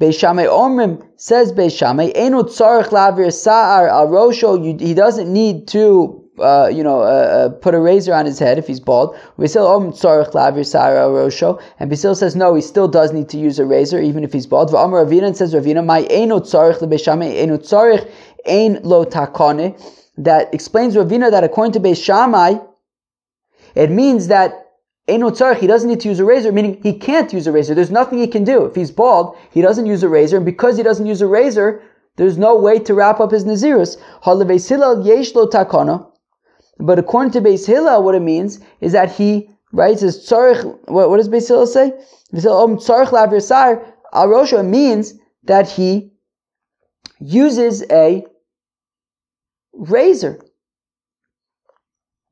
Beishamay 0.00 0.46
Omrim 0.46 1.02
says 1.16 1.52
Beishamay 1.52 2.12
Enu 2.14 2.42
Tzarich 2.42 2.88
Lavir 2.88 3.32
Sa'ar 3.32 3.88
Al 3.88 4.08
Rosho. 4.08 4.80
He 4.80 4.94
doesn't 4.94 5.32
need 5.32 5.68
to. 5.68 6.22
Uh, 6.38 6.70
you 6.70 6.84
know, 6.84 7.00
uh, 7.00 7.04
uh, 7.04 7.48
put 7.48 7.74
a 7.74 7.80
razor 7.80 8.12
on 8.12 8.26
his 8.26 8.38
head 8.38 8.58
if 8.58 8.66
he's 8.66 8.78
bald. 8.78 9.16
Beis 9.38 9.54
Hillel 9.54 9.68
om 9.68 9.90
tzarich 9.90 10.34
lavir 10.34 10.66
sa'ar 10.66 10.92
rosho, 11.08 11.58
and 11.80 11.90
Beis 11.90 12.02
Hillel 12.02 12.14
says 12.14 12.36
no, 12.36 12.54
he 12.54 12.60
still 12.60 12.88
does 12.88 13.10
need 13.10 13.30
to 13.30 13.38
use 13.38 13.58
a 13.58 13.64
razor 13.64 14.02
even 14.02 14.22
if 14.22 14.34
he's 14.34 14.46
bald. 14.46 14.70
V'amar 14.70 15.06
Ravina 15.06 15.34
says 15.34 15.54
Ravina, 15.54 15.82
my 15.82 16.02
eno 16.10 16.40
tzarich 16.40 16.80
lebeshamay 16.80 17.36
eno 17.38 17.56
tzarich 17.56 18.06
ein 18.46 18.80
lo 18.82 19.06
takone. 19.06 19.80
That 20.18 20.52
explains 20.52 20.94
Ravina 20.94 21.30
that 21.30 21.42
according 21.42 21.72
to 21.72 21.80
Beis 21.80 22.04
Shammai, 22.04 22.56
it 23.74 23.90
means 23.90 24.26
that 24.26 24.65
Eno 25.08 25.30
tzarech, 25.30 25.58
he 25.58 25.68
doesn't 25.68 25.88
need 25.88 26.00
to 26.00 26.08
use 26.08 26.18
a 26.18 26.24
razor, 26.24 26.50
meaning 26.50 26.80
he 26.82 26.92
can't 26.92 27.32
use 27.32 27.46
a 27.46 27.52
razor. 27.52 27.74
There's 27.74 27.92
nothing 27.92 28.18
he 28.18 28.26
can 28.26 28.42
do. 28.42 28.64
If 28.64 28.74
he's 28.74 28.90
bald, 28.90 29.36
he 29.52 29.62
doesn't 29.62 29.86
use 29.86 30.02
a 30.02 30.08
razor, 30.08 30.36
and 30.36 30.44
because 30.44 30.76
he 30.76 30.82
doesn't 30.82 31.06
use 31.06 31.22
a 31.22 31.28
razor, 31.28 31.80
there's 32.16 32.36
no 32.38 32.56
way 32.56 32.78
to 32.80 32.94
wrap 32.94 33.20
up 33.20 33.30
his 33.30 33.44
nazirus. 33.44 33.96
But 36.78 36.98
according 36.98 37.32
to 37.32 37.40
Beis 37.40 37.66
Hillel, 37.66 38.02
what 38.02 38.14
it 38.14 38.20
means 38.20 38.60
is 38.80 38.92
that 38.92 39.12
he, 39.12 39.48
right, 39.72 39.98
says 39.98 40.26
tzarech, 40.28 40.64
what, 40.88 41.08
what 41.08 41.18
does 41.18 41.28
Beis 41.28 41.46
Hillel 41.46 41.66
say? 41.66 41.92
Um, 42.32 42.76
tzarech 42.76 43.12
lavir 43.12 43.40
sar, 43.40 43.84
al 44.12 44.62
means 44.64 45.14
that 45.44 45.70
he 45.70 46.10
uses 47.20 47.84
a 47.90 48.26
razor 49.72 50.40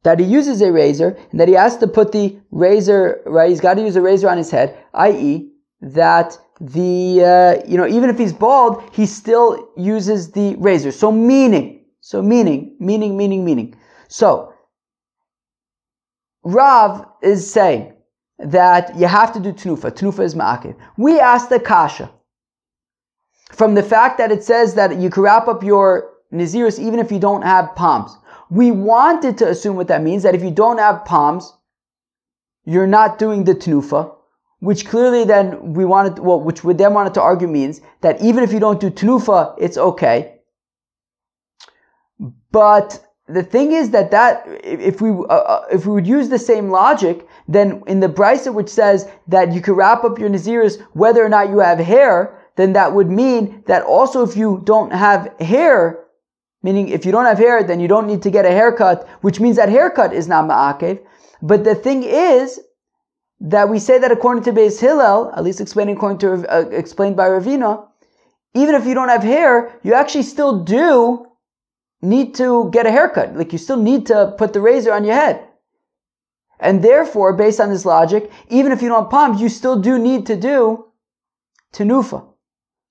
that 0.04 0.20
he 0.20 0.24
uses 0.24 0.60
a 0.60 0.70
razor 0.70 1.16
and 1.30 1.40
that 1.40 1.48
he 1.48 1.54
has 1.54 1.76
to 1.78 1.88
put 1.88 2.12
the 2.12 2.38
razor 2.50 3.20
right. 3.26 3.50
He's 3.50 3.60
got 3.60 3.74
to 3.74 3.82
use 3.82 3.96
a 3.96 4.02
razor 4.02 4.28
on 4.28 4.38
his 4.38 4.50
head, 4.50 4.76
i.e., 4.94 5.50
that 5.80 6.38
the 6.60 7.24
uh, 7.24 7.66
you 7.66 7.76
know 7.76 7.86
even 7.86 8.08
if 8.08 8.18
he's 8.18 8.32
bald, 8.32 8.82
he 8.92 9.06
still 9.06 9.68
uses 9.76 10.30
the 10.30 10.54
razor. 10.56 10.92
So 10.92 11.10
meaning, 11.10 11.84
so 12.00 12.22
meaning, 12.22 12.76
meaning, 12.78 13.16
meaning, 13.16 13.44
meaning. 13.44 13.74
So 14.08 14.54
Rav 16.44 17.06
is 17.22 17.50
saying 17.50 17.94
that 18.38 18.96
you 18.96 19.06
have 19.06 19.32
to 19.32 19.40
do 19.40 19.52
tnufa. 19.52 19.90
Tnufa 19.90 20.20
is 20.20 20.34
ma'akiv. 20.34 20.76
We 20.96 21.18
asked 21.18 21.50
the 21.50 21.60
kasha 21.60 22.10
from 23.52 23.74
the 23.74 23.82
fact 23.82 24.18
that 24.18 24.30
it 24.30 24.44
says 24.44 24.74
that 24.74 24.96
you 24.98 25.10
can 25.10 25.22
wrap 25.22 25.48
up 25.48 25.62
your 25.62 26.10
naziris 26.32 26.78
even 26.78 26.98
if 26.98 27.10
you 27.10 27.18
don't 27.18 27.42
have 27.42 27.74
palms. 27.74 28.16
We 28.50 28.70
wanted 28.70 29.38
to 29.38 29.48
assume 29.48 29.76
what 29.76 29.88
that 29.88 30.02
means, 30.02 30.22
that 30.22 30.34
if 30.34 30.42
you 30.42 30.50
don't 30.50 30.78
have 30.78 31.04
palms, 31.04 31.52
you're 32.64 32.86
not 32.86 33.18
doing 33.18 33.44
the 33.44 33.54
tnufa, 33.54 34.14
which 34.60 34.86
clearly 34.86 35.24
then 35.24 35.74
we 35.74 35.84
wanted, 35.84 36.18
well, 36.18 36.40
which 36.40 36.64
we 36.64 36.74
then 36.74 36.94
wanted 36.94 37.14
to 37.14 37.22
argue 37.22 37.48
means 37.48 37.80
that 38.00 38.20
even 38.22 38.44
if 38.44 38.52
you 38.52 38.60
don't 38.60 38.80
do 38.80 38.90
tnufa, 38.90 39.54
it's 39.58 39.76
okay. 39.76 40.34
But 42.50 43.04
the 43.26 43.42
thing 43.42 43.72
is 43.72 43.90
that 43.90 44.10
that 44.10 44.44
if 44.46 45.00
we 45.00 45.10
uh, 45.10 45.22
uh, 45.22 45.64
if 45.72 45.86
we 45.86 45.92
would 45.92 46.06
use 46.06 46.28
the 46.28 46.38
same 46.38 46.70
logic, 46.70 47.26
then 47.48 47.82
in 47.86 48.00
the 48.00 48.08
brisa 48.08 48.52
which 48.52 48.68
says 48.68 49.08
that 49.28 49.52
you 49.52 49.60
can 49.60 49.74
wrap 49.74 50.04
up 50.04 50.18
your 50.18 50.28
naziris 50.28 50.80
whether 50.92 51.24
or 51.24 51.28
not 51.28 51.48
you 51.48 51.58
have 51.58 51.78
hair, 51.78 52.38
then 52.56 52.74
that 52.74 52.92
would 52.92 53.10
mean 53.10 53.62
that 53.66 53.82
also 53.82 54.22
if 54.22 54.36
you 54.36 54.60
don't 54.64 54.92
have 54.92 55.32
hair, 55.40 56.03
Meaning, 56.64 56.88
if 56.88 57.04
you 57.04 57.12
don't 57.12 57.26
have 57.26 57.36
hair, 57.36 57.62
then 57.62 57.78
you 57.78 57.86
don't 57.86 58.06
need 58.06 58.22
to 58.22 58.30
get 58.30 58.46
a 58.46 58.50
haircut, 58.50 59.06
which 59.20 59.38
means 59.38 59.56
that 59.56 59.68
haircut 59.68 60.14
is 60.14 60.26
not 60.26 60.46
ma'akev. 60.48 60.98
But 61.42 61.62
the 61.62 61.74
thing 61.74 62.02
is 62.02 62.58
that 63.38 63.68
we 63.68 63.78
say 63.78 63.98
that 63.98 64.10
according 64.10 64.44
to 64.44 64.52
Beis 64.52 64.80
Hillel, 64.80 65.30
at 65.36 65.44
least 65.44 65.60
explained 65.60 65.90
according 65.90 66.18
to 66.18 66.28
uh, 66.50 66.68
explained 66.70 67.16
by 67.16 67.28
Ravina, 67.28 67.86
even 68.54 68.74
if 68.74 68.86
you 68.86 68.94
don't 68.94 69.10
have 69.10 69.22
hair, 69.22 69.78
you 69.82 69.92
actually 69.92 70.22
still 70.22 70.64
do 70.64 71.26
need 72.00 72.34
to 72.36 72.70
get 72.70 72.86
a 72.86 72.90
haircut. 72.90 73.36
Like 73.36 73.52
you 73.52 73.58
still 73.58 73.76
need 73.76 74.06
to 74.06 74.34
put 74.38 74.54
the 74.54 74.62
razor 74.62 74.94
on 74.94 75.04
your 75.04 75.16
head. 75.16 75.46
And 76.58 76.82
therefore, 76.82 77.36
based 77.36 77.60
on 77.60 77.68
this 77.68 77.84
logic, 77.84 78.30
even 78.48 78.72
if 78.72 78.80
you 78.80 78.88
don't 78.88 79.02
have 79.02 79.10
palms, 79.10 79.38
you 79.38 79.50
still 79.50 79.78
do 79.78 79.98
need 79.98 80.24
to 80.26 80.36
do 80.36 80.86
tenufa. 81.74 82.24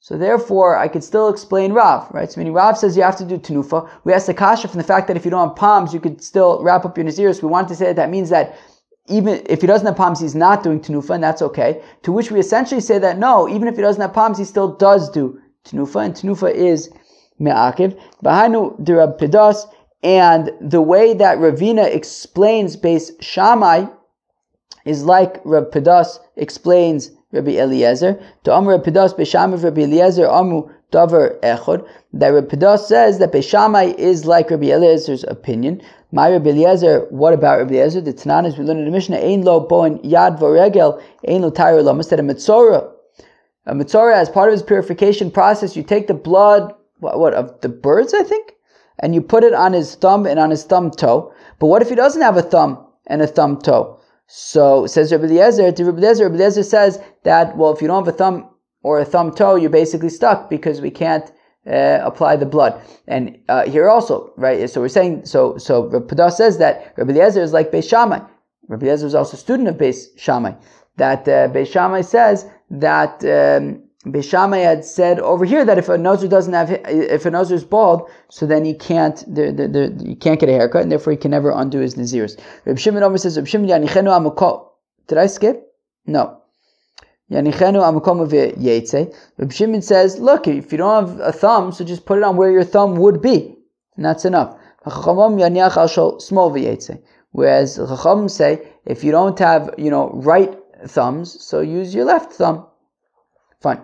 So 0.03 0.17
therefore, 0.17 0.75
I 0.75 0.89
could 0.89 1.01
still 1.01 1.29
explain 1.29 1.71
Rav, 1.71 2.11
right? 2.11 2.29
So 2.29 2.37
meaning 2.37 2.51
Rav 2.51 2.77
says 2.77 2.97
you 2.97 3.03
have 3.03 3.15
to 3.19 3.23
do 3.23 3.37
tenufa. 3.37 3.89
We 4.03 4.11
asked 4.11 4.27
the 4.27 4.33
kasha 4.33 4.67
from 4.67 4.79
the 4.79 4.83
fact 4.83 5.07
that 5.07 5.15
if 5.15 5.23
you 5.23 5.31
don't 5.31 5.47
have 5.47 5.55
palms, 5.55 5.93
you 5.93 6.01
could 6.01 6.21
still 6.21 6.61
wrap 6.61 6.83
up 6.83 6.97
your 6.97 7.05
naziris. 7.05 7.41
We 7.41 7.47
want 7.47 7.69
to 7.69 7.75
say 7.77 7.85
that 7.85 7.95
that 7.95 8.09
means 8.09 8.29
that 8.29 8.57
even 9.07 9.41
if 9.45 9.61
he 9.61 9.67
doesn't 9.67 9.87
have 9.87 9.95
palms, 9.95 10.19
he's 10.19 10.35
not 10.35 10.61
doing 10.61 10.81
tenufa, 10.81 11.11
and 11.11 11.23
that's 11.23 11.41
okay. 11.41 11.81
To 12.01 12.11
which 12.11 12.31
we 12.31 12.41
essentially 12.41 12.81
say 12.81 12.99
that 12.99 13.17
no, 13.17 13.47
even 13.47 13.69
if 13.69 13.77
he 13.77 13.81
doesn't 13.81 14.01
have 14.01 14.11
palms, 14.11 14.37
he 14.37 14.43
still 14.43 14.75
does 14.75 15.09
do 15.09 15.39
tenufa, 15.63 16.03
and 16.03 16.13
tenufa 16.13 16.53
is 16.53 16.91
me'akiv. 17.39 17.97
Bahanu 18.25 18.77
dirab 18.81 19.17
pedas, 19.17 19.65
and 20.03 20.51
the 20.59 20.81
way 20.81 21.13
that 21.13 21.37
Ravina 21.37 21.85
explains 21.85 22.75
Beis 22.75 23.11
Shammai 23.21 23.85
is 24.83 25.05
like 25.05 25.39
Rav 25.45 25.71
Pedas 25.71 26.19
explains 26.35 27.11
Rabbi 27.33 27.57
Eliezer. 27.57 28.19
To 28.43 28.53
Amr 28.53 28.73
Rav 28.73 28.83
Pedas 28.83 29.13
Beshamai 29.13 29.61
Rabbi 29.61 29.81
Eliezer 29.81 30.29
Amu 30.29 30.69
Davar 30.91 31.39
Echod. 31.41 31.85
That 32.13 32.29
Rav 32.29 32.45
Pedas 32.45 32.85
says 32.85 33.17
that 33.19 33.33
Beshamai 33.33 33.95
is 33.95 34.25
like 34.25 34.51
Rabbi 34.51 34.67
Eliezer's 34.67 35.25
opinion. 35.27 35.81
My 36.11 36.29
Rabbi 36.29 36.51
Eliezer, 36.51 37.07
what 37.09 37.33
about 37.33 37.57
Rabbi 37.57 37.73
Eliezer? 37.73 38.01
The 38.01 38.13
Tananas 38.13 38.57
we 38.57 38.63
learned 38.63 38.79
in 38.81 38.85
the 38.85 38.91
Mishnah, 38.91 39.17
Ein 39.17 39.41
lo 39.41 39.59
boin 39.59 39.97
yad 39.99 40.39
voregel, 40.39 41.01
ein 41.27 41.41
lo 41.41 41.49
tyre 41.49 41.81
lamas, 41.81 42.09
that 42.09 42.19
a 42.19 42.23
mitzora. 42.23 42.91
A 43.65 43.73
mitzora, 43.73 44.13
as 44.13 44.29
part 44.29 44.49
of 44.49 44.53
his 44.53 44.61
purification 44.61 45.31
process, 45.31 45.75
you 45.75 45.81
take 45.81 46.05
the 46.05 46.13
blood, 46.13 46.71
what, 46.99 47.19
what, 47.19 47.33
of 47.33 47.59
the 47.61 47.69
birds, 47.69 48.13
I 48.13 48.21
think? 48.21 48.53
And 48.99 49.15
you 49.15 49.21
put 49.21 49.43
it 49.43 49.53
on 49.53 49.73
his 49.73 49.95
thumb 49.95 50.27
and 50.27 50.39
on 50.39 50.51
his 50.51 50.63
thumb 50.63 50.91
toe. 50.91 51.33
But 51.57 51.65
what 51.65 51.81
if 51.81 51.89
he 51.89 51.95
doesn't 51.95 52.21
have 52.21 52.37
a 52.37 52.43
thumb 52.43 52.85
and 53.07 53.23
a 53.23 53.27
thumb 53.27 53.59
toe? 53.59 53.99
So 54.35 54.87
says 54.87 55.11
Rabbi 55.11 55.25
Eliezer 55.25 55.65
Rabbi 55.65 55.99
Eliezer. 55.99 56.23
Rabbi 56.23 56.37
Eliezer 56.37 56.63
says 56.63 56.99
that 57.21 57.55
well, 57.55 57.71
if 57.71 57.83
you 57.83 57.87
don't 57.87 58.03
have 58.03 58.11
a 58.11 58.17
thumb 58.17 58.49
or 58.81 58.99
a 58.99 59.05
thumb 59.05 59.31
toe, 59.31 59.53
you're 59.53 59.69
basically 59.69 60.09
stuck 60.09 60.49
because 60.49 60.81
we 60.81 60.89
can't 60.89 61.31
uh, 61.67 61.99
apply 62.01 62.37
the 62.37 62.47
blood. 62.47 62.81
And 63.07 63.37
uh, 63.47 63.69
here 63.69 63.87
also, 63.87 64.33
right? 64.35 64.67
So 64.67 64.81
we're 64.81 64.87
saying 64.87 65.27
so. 65.27 65.59
So 65.59 65.87
Padah 65.87 66.31
says 66.31 66.57
that 66.57 66.95
Rabbi 66.97 67.11
Eliezer 67.11 67.43
is 67.43 67.53
like 67.53 67.71
Beis 67.71 67.87
Shammai. 67.87 68.21
Rabbi 68.69 68.87
Eliezer 68.87 69.05
is 69.05 69.13
also 69.13 69.37
a 69.37 69.39
student 69.39 69.69
of 69.69 69.75
Beis 69.75 70.07
Shammai. 70.17 70.53
That 70.97 71.27
uh, 71.27 71.49
Beis 71.49 71.71
Shammai 71.71 72.01
says 72.01 72.47
that. 72.71 73.23
Um, 73.23 73.83
Beis 74.05 74.29
Shammai 74.29 74.57
had 74.57 74.83
said 74.83 75.19
over 75.19 75.45
here 75.45 75.63
that 75.63 75.77
if 75.77 75.87
a 75.87 75.97
nozer 75.97 76.29
doesn't 76.29 76.51
have, 76.53 76.69
if 76.71 77.25
a 77.25 77.31
nozer 77.31 77.53
is 77.53 77.63
bald, 77.63 78.09
so 78.29 78.45
then 78.45 78.65
he 78.65 78.73
can't, 78.73 79.23
the, 79.33 79.51
the, 79.51 79.67
the, 79.67 80.03
he 80.05 80.15
can't 80.15 80.41
get 80.41 80.49
a 80.49 80.51
haircut, 80.51 80.81
and 80.81 80.91
therefore 80.91 81.11
he 81.11 81.17
can 81.17 81.31
never 81.31 81.51
undo 81.51 81.79
his 81.79 81.95
nazirs. 81.95 82.37
Reb 82.65 82.77
Shimon 82.77 83.01
over 83.01 83.17
says, 83.17 83.37
Reb 83.37 83.47
Shimon 83.47 83.69
yanichenu 83.69 84.09
amukol. 84.11 84.67
Did 85.07 85.17
I 85.17 85.27
skip? 85.27 85.73
No. 86.05 86.41
Yanichenu 87.31 87.81
amukom 87.81 88.29
yetze. 88.29 89.15
Reb 89.37 89.53
Shimon 89.53 89.81
says, 89.81 90.19
look, 90.19 90.49
if 90.49 90.73
you 90.73 90.77
don't 90.77 91.07
have 91.07 91.19
a 91.21 91.31
thumb, 91.31 91.71
so 91.71 91.85
just 91.85 92.05
put 92.05 92.17
it 92.17 92.25
on 92.25 92.35
where 92.35 92.51
your 92.51 92.65
thumb 92.65 92.97
would 92.97 93.21
be, 93.21 93.55
and 93.95 94.03
that's 94.03 94.25
enough. 94.25 94.57
Whereas 97.31 97.75
Chacham 97.77 98.29
say, 98.29 98.67
if 98.85 99.03
you 99.03 99.11
don't 99.11 99.39
have, 99.39 99.73
you 99.77 99.89
know, 99.89 100.09
right 100.13 100.59
thumbs, 100.87 101.41
so 101.41 101.61
use 101.61 101.95
your 101.95 102.03
left 102.03 102.33
thumb. 102.33 102.67
Fine. 103.61 103.81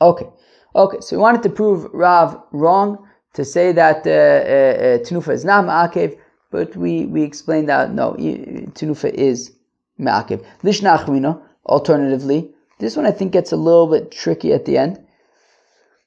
Okay. 0.00 0.26
Okay, 0.74 0.98
so 1.00 1.16
we 1.16 1.22
wanted 1.22 1.42
to 1.42 1.50
prove 1.50 1.88
Rav 1.92 2.40
wrong 2.52 3.08
to 3.34 3.44
say 3.44 3.72
that 3.72 4.06
uh, 4.06 4.10
uh, 4.10 4.14
uh 4.14 4.98
Tenufa 4.98 5.32
is 5.32 5.44
not 5.44 5.64
Ma'akev, 5.64 6.16
but 6.50 6.76
we, 6.76 7.06
we 7.06 7.22
explained 7.22 7.68
that 7.68 7.92
no, 7.92 8.12
Tenufa 8.12 9.10
is 9.12 9.52
Ma'akev. 9.98 10.44
Lishna 10.62 11.42
alternatively, 11.66 12.50
this 12.78 12.96
one 12.96 13.06
I 13.06 13.10
think 13.10 13.32
gets 13.32 13.52
a 13.52 13.56
little 13.56 13.86
bit 13.86 14.10
tricky 14.10 14.52
at 14.52 14.64
the 14.66 14.78
end. 14.78 15.04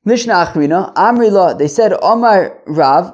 Lishna 0.06 0.46
Achrina, 0.46 0.94
Amri 0.94 1.32
Law, 1.32 1.54
they 1.54 1.68
said 1.68 1.94
Omar 2.02 2.60
Rav, 2.66 3.14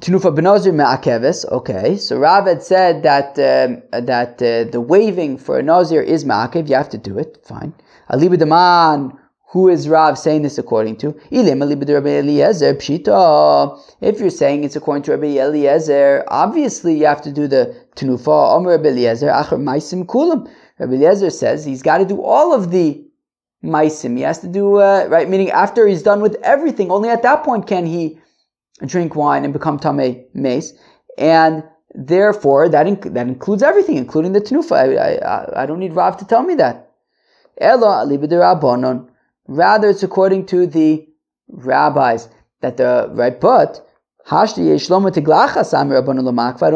Tenufa 0.00 0.34
benazir 0.34 0.72
ma'akeves. 0.72 1.44
Okay, 1.52 1.96
so 1.96 2.16
Rav 2.16 2.46
had 2.46 2.62
said 2.62 3.02
that 3.02 3.38
um, 3.38 3.82
that 4.06 4.40
uh, 4.42 4.70
the 4.70 4.80
waving 4.80 5.36
for 5.36 5.58
a 5.58 5.62
nazir 5.62 6.00
is 6.00 6.24
ma'akev. 6.24 6.68
You 6.68 6.76
have 6.76 6.88
to 6.88 6.98
do 6.98 7.18
it. 7.18 7.38
Fine. 7.44 7.74
Aliba 8.10 8.36
deman 8.36 9.18
who 9.52 9.68
is 9.68 9.86
Rav 9.86 10.18
saying 10.18 10.40
this 10.42 10.56
according 10.56 10.96
to? 10.96 11.14
If 11.30 11.40
you're 14.20 14.30
saying 14.30 14.64
it's 14.64 14.76
according 14.76 15.02
to 15.02 15.10
Rabbi 15.10 15.38
Eliezer, 15.38 16.24
obviously 16.28 16.98
you 16.98 17.04
have 17.04 17.20
to 17.20 17.30
do 17.30 17.46
the 17.46 17.76
Tenufa. 17.94 18.56
Omer 18.56 18.70
Rabbi 18.70 18.88
Eliezer, 18.88 19.26
Maisim 19.26 20.06
Kulam. 20.06 20.50
Rabbi 20.78 20.94
Eliezer 20.94 21.28
says 21.28 21.66
he's 21.66 21.82
got 21.82 21.98
to 21.98 22.06
do 22.06 22.22
all 22.22 22.54
of 22.54 22.70
the 22.70 23.04
Maisim. 23.62 24.16
He 24.16 24.22
has 24.22 24.38
to 24.38 24.48
do, 24.48 24.76
uh, 24.76 25.04
right, 25.10 25.28
meaning 25.28 25.50
after 25.50 25.86
he's 25.86 26.02
done 26.02 26.22
with 26.22 26.36
everything, 26.42 26.90
only 26.90 27.10
at 27.10 27.22
that 27.22 27.44
point 27.44 27.66
can 27.66 27.84
he 27.84 28.18
drink 28.86 29.14
wine 29.14 29.44
and 29.44 29.52
become 29.52 29.78
Tameh 29.78 30.24
Mace. 30.32 30.72
And 31.18 31.62
therefore, 31.94 32.70
that, 32.70 32.86
inc- 32.86 33.12
that 33.12 33.26
includes 33.28 33.62
everything, 33.62 33.98
including 33.98 34.32
the 34.32 34.40
Tenufa. 34.40 34.98
I, 34.98 35.16
I, 35.16 35.64
I 35.64 35.66
don't 35.66 35.78
need 35.78 35.92
Rav 35.92 36.16
to 36.16 36.24
tell 36.24 36.42
me 36.42 36.54
that. 36.54 36.88
Ella 37.58 38.06
Rabbanon. 38.06 39.10
Rather, 39.46 39.90
it's 39.90 40.02
according 40.02 40.46
to 40.46 40.66
the 40.66 41.06
rabbis 41.48 42.28
that 42.60 42.76
the 42.76 43.08
right. 43.12 43.40
But 43.40 43.86
I 44.30 44.46
don't 44.46 44.68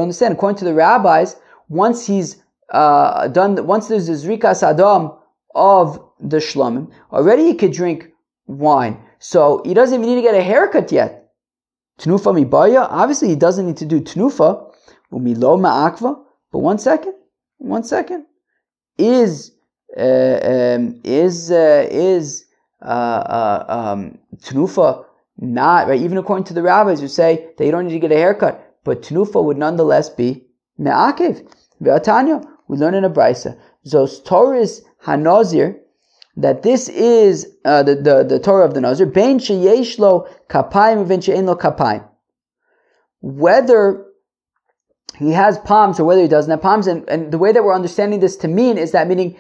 understand. 0.03 0.35
According 0.35 0.59
to 0.59 0.65
the 0.65 0.75
rabbis, 0.75 1.37
once 1.69 2.07
he's 2.07 2.43
uh, 2.71 3.29
done, 3.29 3.67
once 3.67 3.89
there's 3.89 4.09
a 4.09 4.13
zrikas 4.13 4.63
adam 4.63 5.13
of 5.55 6.01
the 6.21 6.39
shlomim, 6.39 6.91
already 7.13 7.45
he 7.45 7.55
could 7.55 7.73
drink 7.73 8.09
wine. 8.47 8.99
So 9.19 9.63
he 9.65 9.75
doesn't 9.75 9.95
even 9.95 10.09
need 10.09 10.17
to 10.17 10.23
get 10.23 10.35
a 10.35 10.43
haircut 10.43 10.93
yet. 10.93 11.31
Tnufa 12.01 12.35
mibaya. 12.35 12.87
Obviously, 12.91 13.29
he 13.29 13.37
doesn't 13.37 13.67
need 13.67 13.77
to 13.79 13.87
do 13.87 14.01
tnufa. 14.01 14.73
Umilo 15.13 15.59
ma'akva. 15.59 16.19
But 16.53 16.59
one 16.59 16.79
second, 16.79 17.15
one 17.59 17.85
second. 17.85 18.27
Is 18.99 19.53
uh, 19.97 20.41
um, 20.43 21.01
is 21.05 21.51
uh, 21.51 21.87
is 21.91 22.46
uh, 22.83 22.85
uh, 22.85 23.65
um, 23.69 24.19
Tnufa 24.37 25.05
not, 25.39 25.89
right? 25.89 26.01
Even 26.01 26.19
according 26.19 26.45
to 26.45 26.55
the 26.55 26.63
rabbis 26.63 27.01
who 27.01 27.09
say 27.09 27.51
that 27.57 27.65
you 27.65 27.71
don't 27.71 27.87
need 27.87 27.93
to 27.93 27.99
get 27.99 28.13
a 28.13 28.17
haircut, 28.17 28.75
but 28.85 29.03
Tnufa 29.03 29.43
would 29.43 29.59
nonetheless 29.59 30.09
be 30.09 30.47
Me'akev. 30.79 31.47
Ve'atanya, 31.83 32.47
we 32.69 32.77
learn 32.77 32.95
in 32.95 33.05
a 33.05 33.11
brisa. 33.11 33.59
Zos 33.87 34.23
Torahs 34.25 34.81
Hanazir, 35.05 35.79
that 36.37 36.63
this 36.63 36.89
is 36.89 37.47
uh, 37.65 37.83
the, 37.83 37.95
the, 37.95 38.25
the 38.25 38.39
Torah 38.39 38.67
of 38.67 38.75
the 38.75 38.81
Nazir, 38.81 39.07
Ben 39.07 39.39
Sheyeshlo 39.39 40.29
Kapayim, 40.49 41.09
Ben 41.09 41.21
She'enlo 41.21 41.59
Kapayim. 41.59 42.07
Whether 43.21 44.05
he 45.19 45.33
has 45.33 45.59
palms 45.59 45.99
or 45.99 46.05
whether 46.05 46.21
he 46.21 46.29
doesn't 46.29 46.51
have 46.51 46.61
palms, 46.61 46.87
and, 46.87 47.09
and 47.09 47.33
the 47.33 47.39
way 47.39 47.53
that 47.53 47.65
we're 47.65 47.75
understanding 47.75 48.21
this 48.21 48.37
to 48.39 48.49
mean 48.49 48.77
is 48.77 48.93
that 48.93 49.09
meaning 49.09 49.37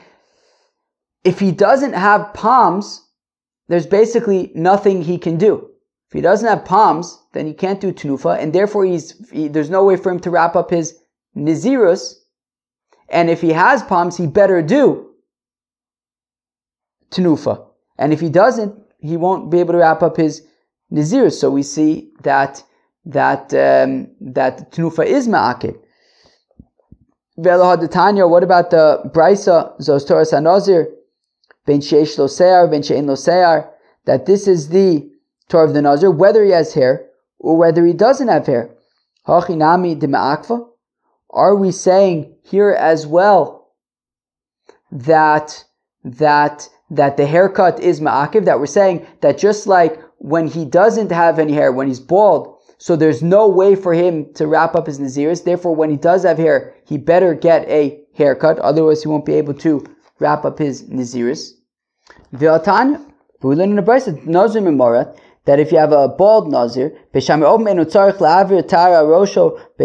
if 1.24 1.38
he 1.38 1.52
doesn't 1.52 1.92
have 1.92 2.32
palms, 2.32 3.02
there's 3.68 3.86
basically 3.86 4.52
nothing 4.54 5.02
he 5.02 5.18
can 5.18 5.36
do. 5.36 5.70
If 6.08 6.12
he 6.12 6.20
doesn't 6.20 6.48
have 6.48 6.64
palms, 6.64 7.20
then 7.32 7.46
he 7.46 7.52
can't 7.52 7.80
do 7.80 7.92
tenufa, 7.92 8.38
and 8.38 8.52
therefore 8.52 8.84
he's 8.84 9.28
he, 9.30 9.48
there's 9.48 9.70
no 9.70 9.84
way 9.84 9.96
for 9.96 10.12
him 10.12 10.20
to 10.20 10.30
wrap 10.30 10.54
up 10.54 10.70
his 10.70 10.96
nizirus. 11.36 12.14
And 13.08 13.28
if 13.28 13.40
he 13.40 13.50
has 13.52 13.82
palms, 13.82 14.16
he 14.16 14.26
better 14.26 14.62
do 14.62 15.10
tenufa. 17.10 17.66
And 17.98 18.12
if 18.12 18.20
he 18.20 18.28
doesn't, 18.28 18.74
he 19.00 19.16
won't 19.16 19.50
be 19.50 19.60
able 19.60 19.72
to 19.72 19.78
wrap 19.78 20.02
up 20.02 20.16
his 20.16 20.42
nizirus. 20.92 21.32
So 21.32 21.50
we 21.50 21.62
see 21.62 22.12
that 22.22 22.62
that 23.04 23.52
um, 23.54 24.08
that 24.20 24.70
tenufa 24.70 25.04
is 25.04 25.26
ma'akid. 25.26 25.76
What 27.36 28.42
about 28.42 28.70
the 28.70 29.10
brisa 29.12 29.78
zos 29.80 30.06
Torah 30.06 30.24
sanazir? 30.24 30.86
Ben 31.66 31.80
sheish 31.80 32.16
lo 32.16 32.26
ben 32.68 33.06
lo 33.06 33.70
that 34.06 34.24
this 34.26 34.48
is 34.48 34.68
the 34.68 35.10
Torah 35.48 35.68
of 35.68 35.74
the 35.74 35.82
Nazir, 35.82 36.10
whether 36.10 36.44
he 36.44 36.50
has 36.50 36.74
hair 36.74 37.08
or 37.38 37.56
whether 37.56 37.84
he 37.84 37.92
doesn't 37.92 38.28
have 38.28 38.46
hair. 38.46 38.74
Hachinami 39.26 39.98
de? 39.98 40.66
Are 41.30 41.56
we 41.56 41.70
saying 41.72 42.34
here 42.42 42.70
as 42.70 43.06
well 43.06 43.72
that, 44.90 45.64
that, 46.04 46.68
that 46.90 47.16
the 47.16 47.26
haircut 47.26 47.80
is 47.80 48.00
ma'akiv? 48.00 48.44
That 48.44 48.58
we're 48.58 48.66
saying 48.66 49.06
that 49.20 49.38
just 49.38 49.66
like 49.66 50.00
when 50.18 50.46
he 50.46 50.64
doesn't 50.64 51.10
have 51.10 51.38
any 51.38 51.52
hair, 51.52 51.72
when 51.72 51.88
he's 51.88 52.00
bald, 52.00 52.56
so 52.78 52.94
there's 52.94 53.22
no 53.22 53.48
way 53.48 53.74
for 53.74 53.94
him 53.94 54.32
to 54.34 54.46
wrap 54.46 54.74
up 54.74 54.86
his 54.86 55.00
naziris. 55.00 55.44
Therefore, 55.44 55.74
when 55.74 55.90
he 55.90 55.96
does 55.96 56.24
have 56.24 56.38
hair, 56.38 56.74
he 56.84 56.98
better 56.98 57.34
get 57.34 57.68
a 57.68 58.00
haircut. 58.14 58.58
Otherwise, 58.58 59.02
he 59.02 59.08
won't 59.08 59.24
be 59.24 59.34
able 59.34 59.54
to 59.54 59.84
wrap 60.18 60.44
up 60.44 60.58
his 60.58 60.84
naziris. 60.84 61.52
But 62.32 63.48
we 63.48 63.54
learn 63.54 63.70
in 63.70 63.76
the 63.76 63.82
Brisa, 63.82 64.24
Nazir 64.26 64.62
Memorat, 64.62 65.16
that 65.44 65.60
if 65.60 65.70
you 65.70 65.78
have 65.78 65.92
a 65.92 66.08
bald 66.08 66.50
Nazir, 66.50 66.90
Beis 67.14 67.26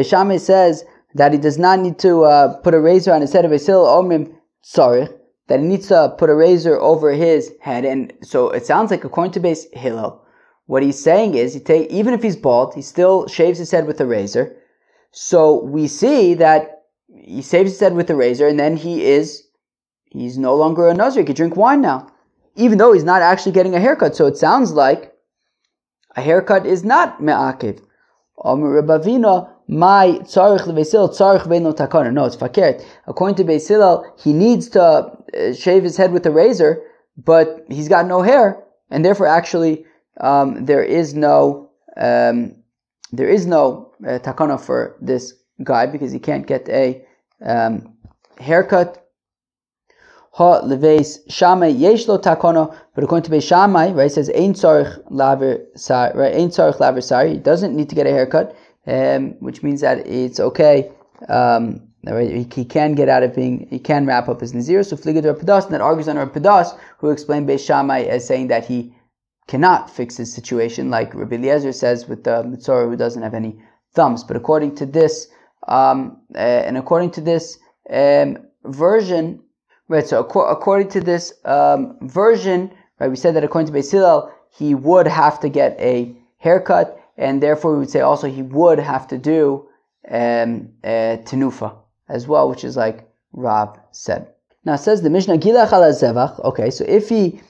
Shammai 0.10 0.38
says 0.38 0.84
that 1.14 1.32
he 1.34 1.38
does 1.38 1.58
not 1.58 1.80
need 1.80 2.00
to 2.00 2.24
uh, 2.24 2.58
put 2.62 2.74
a 2.74 2.80
razor 2.80 3.14
on 3.14 3.22
his 3.22 3.34
head 3.34 3.46
of 3.46 3.52
Beis 3.52 3.68
Hillel 3.68 3.86
Omrim 3.86 4.34
Tzarich, 4.66 5.14
that 5.48 5.60
he 5.60 5.66
needs 5.66 5.88
to 5.90 6.16
put 6.18 6.30
a 6.30 6.36
razor 6.36 6.80
over 6.80 7.12
his 7.12 7.52
head. 7.62 7.86
And 7.86 8.14
so 8.24 8.50
it 8.50 8.66
sounds 8.66 8.90
like 8.90 9.04
according 9.04 9.34
to 9.34 9.40
Beis 9.40 9.72
Hillel, 9.74 10.26
what 10.66 10.84
he's 10.84 11.04
saying 11.04 11.36
is 11.36 11.54
he 11.54 11.60
take 11.60 11.90
even 11.90 12.14
if 12.14 12.24
he's 12.24 12.38
bald, 12.38 12.74
he 12.74 12.82
still 12.82 13.28
shaves 13.28 13.60
his 13.60 13.72
head 13.72 13.86
with 13.86 14.00
a 14.00 14.06
razor. 14.06 14.56
So 15.12 15.62
we 15.64 15.88
see 15.88 16.34
that 16.36 16.86
he 17.14 17.42
shaves 17.42 17.72
his 17.72 17.80
head 17.80 17.94
with 17.94 18.10
a 18.10 18.16
razor, 18.16 18.48
and 18.48 18.58
then 18.60 18.78
he 18.78 19.04
is 19.04 19.44
he's 20.06 20.38
no 20.38 20.56
longer 20.56 20.88
a 20.88 20.94
nazir. 20.94 21.22
He 21.22 21.26
can 21.26 21.36
drink 21.36 21.58
wine 21.58 21.82
now, 21.82 22.08
even 22.56 22.78
though 22.78 22.94
he's 22.94 23.04
not 23.04 23.22
actually 23.22 23.52
getting 23.54 23.76
a 23.76 23.80
haircut. 23.80 24.16
So 24.16 24.28
it 24.28 24.38
sounds 24.38 24.72
like 24.72 25.14
a 26.16 26.22
haircut 26.22 26.66
is 26.66 26.84
not 26.84 27.22
me'akiv. 27.22 27.82
My 29.68 30.20
takana. 31.74 32.12
No, 32.12 32.26
it's 32.26 32.36
fakert. 32.36 32.84
According 33.08 33.36
to 33.36 33.44
Beis 33.44 34.22
he 34.22 34.34
needs 34.34 34.68
to 34.70 34.82
uh, 34.82 35.54
shave 35.54 35.84
his 35.84 35.96
head 35.98 36.12
with 36.12 36.26
a 36.26 36.32
razor, 36.32 36.82
but 37.18 37.66
he's 37.70 37.88
got 37.88 38.06
no 38.08 38.22
hair, 38.22 38.64
and 38.90 39.06
therefore 39.06 39.28
actually 39.28 39.86
um, 40.20 40.66
there 40.66 40.84
is 40.84 41.14
no 41.14 41.70
um, 41.98 42.56
there 43.12 43.30
is 43.30 43.46
no 43.46 43.92
uh, 44.06 44.20
takana 44.20 44.60
for 44.60 44.98
this 45.02 45.34
guy 45.64 45.86
because 45.86 46.12
he 46.12 46.20
can't 46.20 46.48
get 46.48 46.68
a 46.70 47.06
um, 47.46 47.96
haircut. 48.40 49.08
Ha 50.36 50.62
leveis 50.62 51.20
shamay 51.28 51.78
yesh 51.78 52.08
lo 52.08 52.18
takana, 52.18 52.74
but 52.96 53.04
according 53.04 53.24
to 53.24 53.32
Beis 53.32 53.48
Shammai, 53.48 53.92
right, 53.92 54.06
it 54.06 54.14
says 54.14 54.30
ein 54.30 54.54
tzarich 54.54 55.02
laver 55.10 55.60
sar, 55.76 56.14
right, 56.16 56.34
ein 56.34 56.50
tzarich 56.50 56.80
laver 56.80 57.02
sar. 57.02 57.26
He 57.26 57.38
doesn't 57.38 57.76
need 57.76 57.90
to 57.90 57.96
get 57.96 58.08
a 58.08 58.12
haircut, 58.12 58.56
um, 58.88 59.32
which 59.42 59.62
means 59.62 59.82
that 59.82 60.08
it's 60.08 60.40
okay. 60.40 60.90
Um, 61.28 61.82
right, 62.06 62.54
he, 62.54 62.64
can 62.64 62.96
get 62.96 63.10
out 63.10 63.24
of 63.24 63.36
being, 63.36 63.68
he 63.70 63.78
can 63.78 64.06
wrap 64.06 64.30
up 64.30 64.40
his 64.40 64.54
nazir. 64.54 64.84
So 64.84 64.96
fligad 64.96 65.26
Rav 65.26 65.38
Pedas, 65.38 65.66
and 65.66 65.74
that 65.74 65.82
argues 65.82 66.08
on 66.08 66.18
Rav 66.18 66.32
Pedas, 66.32 66.80
who 67.00 67.10
explained 67.10 67.50
Beis 67.50 67.66
Shammai 67.66 68.04
as 68.04 68.26
saying 68.26 68.48
that 68.48 68.66
he 68.66 68.96
cannot 69.48 69.90
fix 69.90 70.16
his 70.16 70.34
situation, 70.34 70.90
like 70.90 71.14
Rabbi 71.14 71.36
Eliezer 71.36 71.74
says 71.74 72.08
with 72.08 72.24
the 72.24 72.44
Mitzorah 72.44 72.90
who 72.90 72.96
doesn't 72.96 73.22
have 73.22 73.34
any 73.34 73.60
thumbs. 73.94 74.24
But 74.24 74.38
according 74.38 74.76
to 74.76 74.86
this, 74.86 75.28
um, 75.68 76.22
uh, 76.34 76.38
and 76.38 76.78
according 76.78 77.12
to 77.12 77.22
this 77.22 77.60
um, 77.90 78.38
version, 78.64 79.42
right? 79.92 80.08
So 80.08 80.20
according 80.24 80.90
to 80.90 81.02
this 81.02 81.34
um, 81.46 81.98
version, 82.02 82.72
right? 83.00 83.10
We 83.10 83.16
said 83.16 83.36
that 83.36 83.44
according 83.44 83.72
to 83.72 83.78
Beis 83.78 83.92
Hillel, 83.92 84.32
he 84.50 84.76
would 84.76 85.08
have 85.08 85.40
to 85.42 85.50
get 85.50 85.80
a 85.80 86.16
haircut, 86.38 87.00
and 87.18 87.42
therefore 87.42 87.74
we 87.74 87.80
would 87.80 87.90
say 87.90 88.02
also 88.02 88.28
he 88.28 88.42
would 88.42 88.80
have 88.80 89.08
to 89.10 89.18
do 89.18 89.68
um, 90.10 90.70
uh, 90.84 91.22
tenufa 91.28 91.76
as 92.10 92.28
well, 92.28 92.50
which 92.50 92.64
is 92.64 92.76
like 92.76 93.08
Rab 93.34 93.80
said. 93.92 94.28
Now 94.66 94.74
it 94.74 94.80
says 94.80 95.02
the 95.02 95.10
Mishnah 95.10 95.38
Gilach 95.38 95.70
zevach. 95.70 96.40
Okay, 96.44 96.70
so 96.70 96.84
if 96.88 97.10
he 97.10 97.42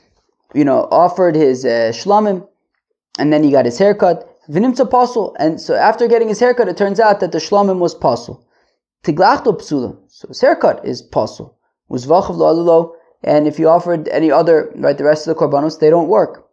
you 0.53 0.65
know, 0.65 0.87
offered 0.91 1.35
his 1.35 1.65
uh, 1.65 1.91
shlamim, 1.93 2.47
and 3.17 3.31
then 3.31 3.43
he 3.43 3.51
got 3.51 3.65
his 3.65 3.77
haircut. 3.77 4.27
Vinimtza 4.49 4.89
pasul, 4.89 5.35
and 5.39 5.61
so 5.61 5.75
after 5.75 6.07
getting 6.07 6.27
his 6.27 6.39
haircut, 6.39 6.67
it 6.67 6.75
turns 6.75 6.99
out 6.99 7.19
that 7.19 7.31
the 7.31 7.37
shlamim 7.37 7.79
was 7.79 7.95
pasul. 7.95 8.43
Tiglachto 9.03 9.57
psula, 9.57 9.97
so 10.07 10.27
his 10.27 10.41
haircut 10.41 10.85
is 10.85 11.01
pasul. 11.01 11.55
Uzvachav 11.91 12.37
lo 12.37 12.95
and 13.23 13.47
if 13.47 13.59
you 13.59 13.69
offered 13.69 14.07
any 14.07 14.31
other, 14.31 14.71
right, 14.75 14.97
the 14.97 15.03
rest 15.03 15.27
of 15.27 15.35
the 15.35 15.39
korbanos, 15.39 15.79
they 15.79 15.89
don't 15.89 16.07
work, 16.07 16.49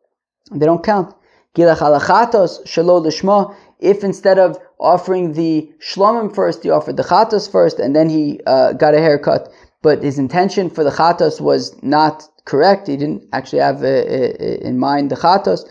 they 0.52 0.66
don't 0.66 0.84
count. 0.84 1.14
Gilach 1.54 1.78
alachatos 1.78 2.62
shalo 2.66 3.02
lishma. 3.04 3.54
If 3.80 4.04
instead 4.04 4.38
of 4.38 4.58
offering 4.78 5.32
the 5.32 5.70
shlamim 5.80 6.34
first, 6.34 6.62
he 6.62 6.70
offered 6.70 6.96
the 6.96 7.04
chatos 7.04 7.50
first, 7.50 7.78
and 7.78 7.96
then 7.96 8.10
he 8.10 8.40
uh, 8.46 8.72
got 8.74 8.94
a 8.94 8.98
haircut, 8.98 9.50
but 9.82 10.02
his 10.02 10.18
intention 10.18 10.68
for 10.68 10.84
the 10.84 10.90
chatos 10.90 11.40
was 11.40 11.80
not 11.82 12.28
correct. 12.44 12.86
He 12.86 12.96
didn't 12.96 13.24
actually 13.32 13.60
have 13.60 13.82
uh, 13.82 13.86
uh, 13.86 14.68
in 14.68 14.78
mind 14.78 15.10
the 15.10 15.16
chatos. 15.16 15.64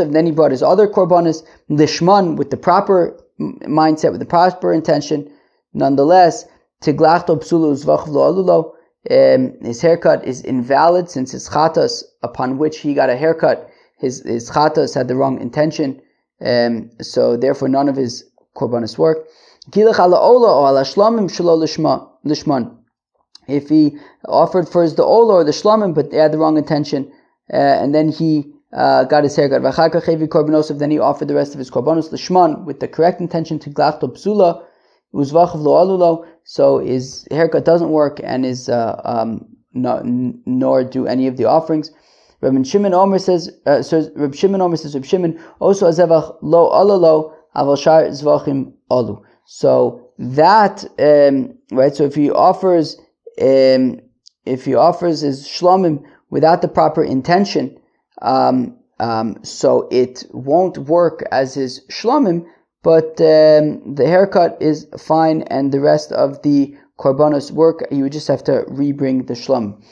And 0.00 0.14
then 0.14 0.26
he 0.26 0.32
brought 0.32 0.50
his 0.50 0.62
other 0.62 0.88
korbanos, 0.88 1.44
lishman, 1.70 2.36
with 2.36 2.50
the 2.50 2.56
proper 2.56 3.18
mindset, 3.38 4.10
with 4.10 4.20
the 4.20 4.26
proper 4.26 4.72
intention. 4.72 5.30
Nonetheless, 5.72 6.46
tiglachto 6.86 7.36
psulu 7.36 7.74
alulo. 7.84 8.72
Um, 9.08 9.54
his 9.62 9.80
haircut 9.80 10.24
is 10.26 10.42
invalid 10.42 11.08
since 11.10 11.32
his 11.32 11.48
chatos, 11.48 12.02
upon 12.22 12.58
which 12.58 12.78
he 12.78 12.94
got 12.94 13.10
a 13.10 13.16
haircut, 13.16 13.70
his 13.98 14.22
his 14.24 14.50
chatos 14.50 14.94
had 14.94 15.08
the 15.08 15.16
wrong 15.16 15.40
intention. 15.40 16.00
Um, 16.40 16.90
so 17.00 17.36
therefore, 17.36 17.68
none 17.68 17.88
of 17.88 17.96
his 17.96 18.24
korbanos 18.56 18.98
work. 18.98 19.26
If 23.48 23.68
he 23.68 23.98
offered 24.28 24.68
first 24.68 24.96
the 24.96 25.04
ola 25.04 25.34
or 25.34 25.44
the 25.44 25.52
shlamim, 25.52 25.94
but 25.94 26.10
they 26.10 26.18
had 26.18 26.32
the 26.32 26.38
wrong 26.38 26.58
intention, 26.58 27.12
uh, 27.52 27.56
and 27.56 27.94
then 27.94 28.08
he 28.08 28.52
uh, 28.72 29.04
got 29.04 29.22
his 29.24 29.36
haircut. 29.36 29.62
Then 29.62 30.90
he 30.90 30.98
offered 30.98 31.28
the 31.28 31.34
rest 31.34 31.52
of 31.54 31.58
his 31.58 31.70
korbanos 31.70 32.10
lishman 32.10 32.64
with 32.64 32.80
the 32.80 32.88
correct 32.88 33.20
intention 33.20 33.58
to 33.60 33.70
glachto 33.70 34.12
psula. 34.12 34.64
So 35.12 36.78
his 36.78 37.28
haircut 37.30 37.64
doesn't 37.64 37.90
work, 37.90 38.20
and 38.22 38.44
his 38.44 38.68
uh, 38.68 39.00
um, 39.04 39.46
no, 39.72 40.02
nor 40.04 40.84
do 40.84 41.06
any 41.06 41.26
of 41.26 41.36
the 41.36 41.44
offerings. 41.44 41.90
Rabbi 42.40 42.62
Shimon 42.62 42.94
Omer 42.94 43.18
says, 43.18 43.50
uh, 43.66 43.82
so 43.82 44.10
Rabbi 44.14 44.36
Shimon 44.36 44.60
Omer 44.60 44.76
says, 44.76 44.94
Rabbi 44.94 45.06
Shimon 45.06 45.40
also 45.58 45.88
azevach 45.88 46.36
lo 46.42 46.70
alalo 46.70 47.32
aval 47.54 47.78
shar 47.82 48.04
zvachim 48.08 48.72
alu. 48.90 49.22
So 49.46 50.10
that 50.18 50.84
um, 50.98 51.56
right. 51.70 51.94
So 51.94 52.04
if 52.04 52.14
he 52.14 52.30
offers 52.30 52.96
um, 53.40 54.00
if 54.44 54.64
he 54.64 54.74
offers 54.74 55.20
his 55.20 55.46
shlomim 55.46 56.02
without 56.30 56.62
the 56.62 56.68
proper 56.68 57.02
intention, 57.02 57.78
um, 58.22 58.76
um, 58.98 59.36
so 59.42 59.88
it 59.90 60.24
won't 60.32 60.78
work 60.78 61.22
as 61.30 61.54
his 61.54 61.84
shlomim, 61.90 62.46
but 62.86 63.20
um, 63.20 63.94
the 63.96 64.06
haircut 64.06 64.56
is 64.60 64.86
fine 64.96 65.42
and 65.48 65.72
the 65.72 65.80
rest 65.80 66.12
of 66.12 66.40
the 66.42 66.72
korbanos 67.00 67.50
work. 67.50 67.82
You 67.90 68.08
just 68.08 68.28
have 68.28 68.44
to 68.44 68.64
rebring 68.68 69.26
the 69.26 69.34
shlom. 69.34 69.82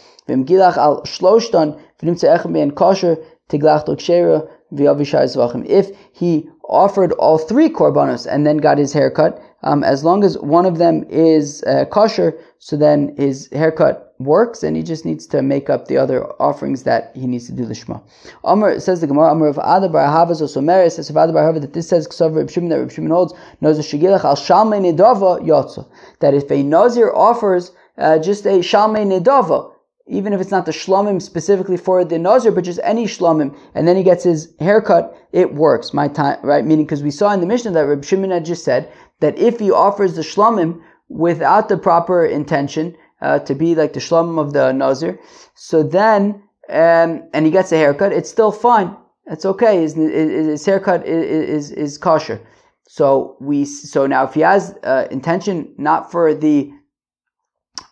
If 5.67 5.97
he 6.13 6.49
offered 6.69 7.13
all 7.13 7.39
three 7.39 7.69
korbanos 7.69 8.27
and 8.33 8.47
then 8.47 8.57
got 8.59 8.79
his 8.79 8.93
haircut, 8.93 9.43
um, 9.65 9.83
as 9.83 10.05
long 10.05 10.23
as 10.25 10.39
one 10.39 10.67
of 10.67 10.79
them 10.79 11.05
is 11.09 11.63
uh, 11.65 11.87
kosher, 11.87 12.39
so 12.59 12.77
then 12.77 13.15
his 13.17 13.49
haircut 13.53 14.15
works, 14.19 14.63
and 14.63 14.77
he 14.77 14.83
just 14.83 15.05
needs 15.05 15.27
to 15.27 15.43
make 15.43 15.69
up 15.69 15.89
the 15.89 15.97
other 15.97 16.25
offerings 16.41 16.85
that 16.85 17.11
he 17.15 17.27
needs 17.27 17.47
to 17.47 17.53
do 17.53 17.65
the 17.65 17.75
Shema. 17.75 17.99
Amr 18.45 18.79
says 18.79 19.01
the 19.01 19.07
Gemara, 19.07 19.31
Amr 19.31 19.49
of 19.49 19.57
Adabar 19.57 20.07
Havas 20.07 20.43
or 20.43 20.49
Somer 20.49 20.89
says 20.91 21.11
of 21.11 21.17
Adabar 21.17 21.45
Hava 21.45 21.61
that 21.61 21.73
this 21.73 21.89
says 21.89 22.07
Ksav 22.07 22.37
Reb 22.37 22.51
Shimon 22.51 22.69
that 22.69 22.79
Reb 22.79 22.93
Shimon 22.93 23.11
holds 23.11 23.35
knows 23.61 23.79
a 23.79 23.83
shigilach 23.83 24.25
al 24.25 24.37
shalmei 24.37 24.81
nedava 24.81 25.41
yotza 25.41 25.87
that 26.21 26.35
if 26.35 26.51
a 26.51 26.63
nazir 26.63 27.11
offers 27.15 27.73
uh, 27.99 28.19
just 28.19 28.45
a 28.45 28.61
shalmei 28.61 29.05
nedava 29.07 29.75
even 30.07 30.35
if 30.35 30.41
it's 30.41 30.51
not 30.51 30.67
the 30.67 30.73
shlomim 30.73 31.21
specifically 31.21 31.79
for 31.79 32.05
the 32.05 32.19
nazir, 32.19 32.53
but 32.53 32.65
just 32.65 32.81
any 32.83 33.07
shlomim, 33.07 33.57
and 33.75 33.89
then 33.89 33.97
he 33.97 34.03
gets 34.03 34.23
his 34.23 34.53
haircut, 34.61 35.17
it 35.33 35.55
works. 35.55 35.95
My 35.95 36.09
time, 36.09 36.39
right? 36.43 36.65
Meaning, 36.65 36.85
because 36.85 37.03
we 37.03 37.11
saw 37.11 37.33
in 37.33 37.41
the 37.41 37.47
Mishnah 37.47 37.71
that 37.71 37.87
Reb 37.87 38.05
Shimon 38.05 38.31
had 38.31 38.45
just 38.45 38.65
said 38.65 38.93
that 39.25 39.39
if 39.39 39.59
he 39.59 39.71
offers 39.71 40.17
the 40.17 40.23
shlomim 40.23 40.83
without 41.09 41.71
the 41.71 41.79
proper 41.79 42.27
intention 42.27 42.95
uh, 43.23 43.39
to 43.39 43.55
be 43.55 43.75
like 43.75 43.95
the 43.95 44.01
shlomim 44.01 44.39
of 44.39 44.53
the 44.53 44.71
nazir, 44.73 45.19
so 45.55 45.83
then 45.83 46.43
um, 46.69 47.11
and 47.33 47.47
he 47.47 47.51
gets 47.51 47.73
a 47.73 47.77
haircut, 47.77 48.13
it's 48.13 48.31
still 48.31 48.53
fine. 48.53 48.95
It's 49.27 49.47
okay. 49.47 49.81
His, 49.81 49.95
his 49.95 50.67
haircut 50.67 51.07
is, 51.07 51.71
is, 51.71 51.71
is 51.71 51.99
kosher. 51.99 52.39
So 52.87 53.37
we 53.41 53.65
so 53.65 54.07
now 54.07 54.25
if 54.25 54.35
he 54.35 54.43
has 54.43 54.77
uh, 54.83 55.09
intention 55.11 55.75
not 55.79 56.13
for 56.13 56.35
the 56.35 56.71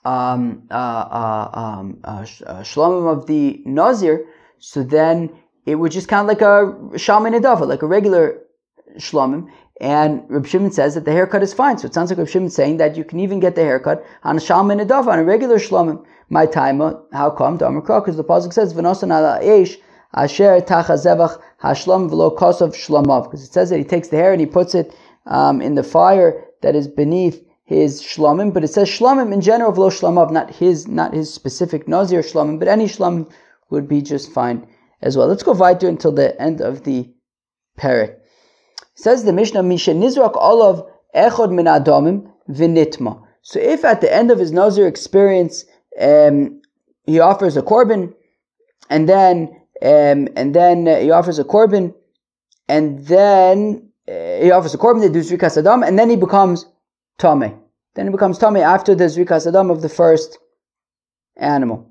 um, 0.05 0.68
uh, 0.71 0.75
uh, 0.75 1.51
um, 1.55 2.01
uh, 2.05 2.27
uh 2.47 2.62
shlomim 2.62 3.11
of 3.11 3.27
the 3.27 3.62
nazir, 3.64 4.27
so 4.59 4.83
then 4.83 5.31
it 5.64 5.77
would 5.77 5.92
just 5.92 6.09
kind 6.09 6.23
of 6.23 6.29
like 6.29 6.42
a 6.42 6.99
shaman 6.99 7.33
like 7.42 7.83
a 7.83 7.87
regular 7.87 8.42
shlomim, 8.99 9.49
and 9.83 10.23
Reb 10.29 10.47
Shimon 10.47 10.71
says 10.71 10.95
that 10.95 11.05
the 11.05 11.11
haircut 11.11 11.42
is 11.42 11.53
fine. 11.53 11.77
So 11.77 11.87
it 11.87 11.95
sounds 11.95 12.09
like 12.09 12.18
Reb 12.18 12.29
Shimon 12.29 12.51
saying 12.51 12.77
that 12.77 12.97
you 12.97 13.03
can 13.03 13.18
even 13.18 13.40
get 13.40 13.57
the 13.57 13.62
haircut 13.62 14.07
on 14.23 14.37
a 14.37 14.40
shalom 14.40 14.71
and 14.71 14.81
a 14.81 14.95
on 14.95 15.18
a 15.18 15.25
regular 15.25 15.57
shlomim. 15.57 16.05
My 16.31 16.47
time, 16.47 16.79
how 17.12 17.31
come? 17.31 17.59
Because 17.59 18.16
the 18.16 18.23
pasuk 18.23 18.53
says 18.53 18.73
v'nosan 18.75 19.11
ala 19.11 19.40
eish 19.42 19.77
asher 20.14 20.61
tachazevach 20.61 21.42
hashlom 21.61 22.09
v'lo 22.09 22.38
kosov 22.38 22.77
shlomav. 22.77 23.25
Because 23.25 23.42
it 23.42 23.53
says 23.53 23.71
that 23.71 23.79
he 23.79 23.85
takes 23.85 24.09
the 24.09 24.16
hair 24.16 24.31
and 24.31 24.40
he 24.40 24.47
puts 24.47 24.77
it 24.77 24.95
um, 25.27 25.61
in 25.61 25.75
the 25.75 25.83
fire 25.83 26.45
that 26.61 26.77
is 26.77 26.87
beneath 26.87 27.45
his 27.64 28.01
shlomim, 28.01 28.55
but 28.55 28.62
it 28.62 28.68
says 28.68 28.88
shlomim 28.88 29.33
in 29.33 29.40
general 29.40 29.73
v'lo 29.73 29.90
shlomav, 29.90 30.31
not 30.31 30.49
his, 30.49 30.87
not 30.87 31.12
his 31.12 31.35
specific 31.35 31.88
nazir 31.88 32.23
shlomim, 32.23 32.61
but 32.61 32.68
any 32.68 32.85
shlomim 32.85 33.29
would 33.71 33.88
be 33.88 34.01
just 34.01 34.31
fine 34.31 34.64
as 35.01 35.16
well. 35.16 35.27
Let's 35.27 35.42
go 35.42 35.53
weiter 35.53 35.88
until 35.88 36.12
the 36.12 36.40
end 36.40 36.61
of 36.61 36.85
the 36.85 37.12
parak. 37.77 38.22
Says 39.03 39.25
the 39.25 39.33
Mishnah, 39.33 39.65
Misha 39.65 39.91
Nizrak 39.91 40.37
Olav 40.37 40.87
Echod 41.12 41.51
Min 41.51 41.67
Adamim 41.67 42.31
Vinitma. 42.49 43.21
So 43.43 43.59
if 43.59 43.85
at 43.85 44.01
the 44.01 44.15
end 44.15 44.31
of 44.31 44.38
his 44.38 44.53
Nazir 44.53 44.87
experience 44.87 45.65
um, 46.01 46.62
he 47.05 47.19
offers 47.19 47.57
a 47.57 47.62
korban, 47.62 48.15
and 48.88 49.09
then 49.09 49.49
um, 49.83 50.29
and 50.37 50.55
then 50.55 50.87
uh, 50.87 51.01
he 51.01 51.11
offers 51.11 51.41
a 51.41 51.45
korban, 51.45 51.93
and 52.69 53.05
then 53.07 53.91
uh, 54.09 54.12
he 54.41 54.53
offers 54.53 54.73
a 54.73 54.79
korban, 54.79 55.01
they 55.01 55.09
do 55.09 55.19
zrikas 55.19 55.59
adam, 55.59 55.83
and 55.83 55.99
then 55.99 56.09
he 56.09 56.15
becomes 56.15 56.67
tame. 57.19 57.59
Then 57.97 58.07
he 58.07 58.12
becomes 58.12 58.38
tame 58.38 58.59
after 58.59 58.95
the 58.95 59.07
zrikas 59.07 59.49
adam 59.49 59.69
of 59.73 59.83
the 59.83 59.88
first 59.88 60.38
animal. 61.37 61.91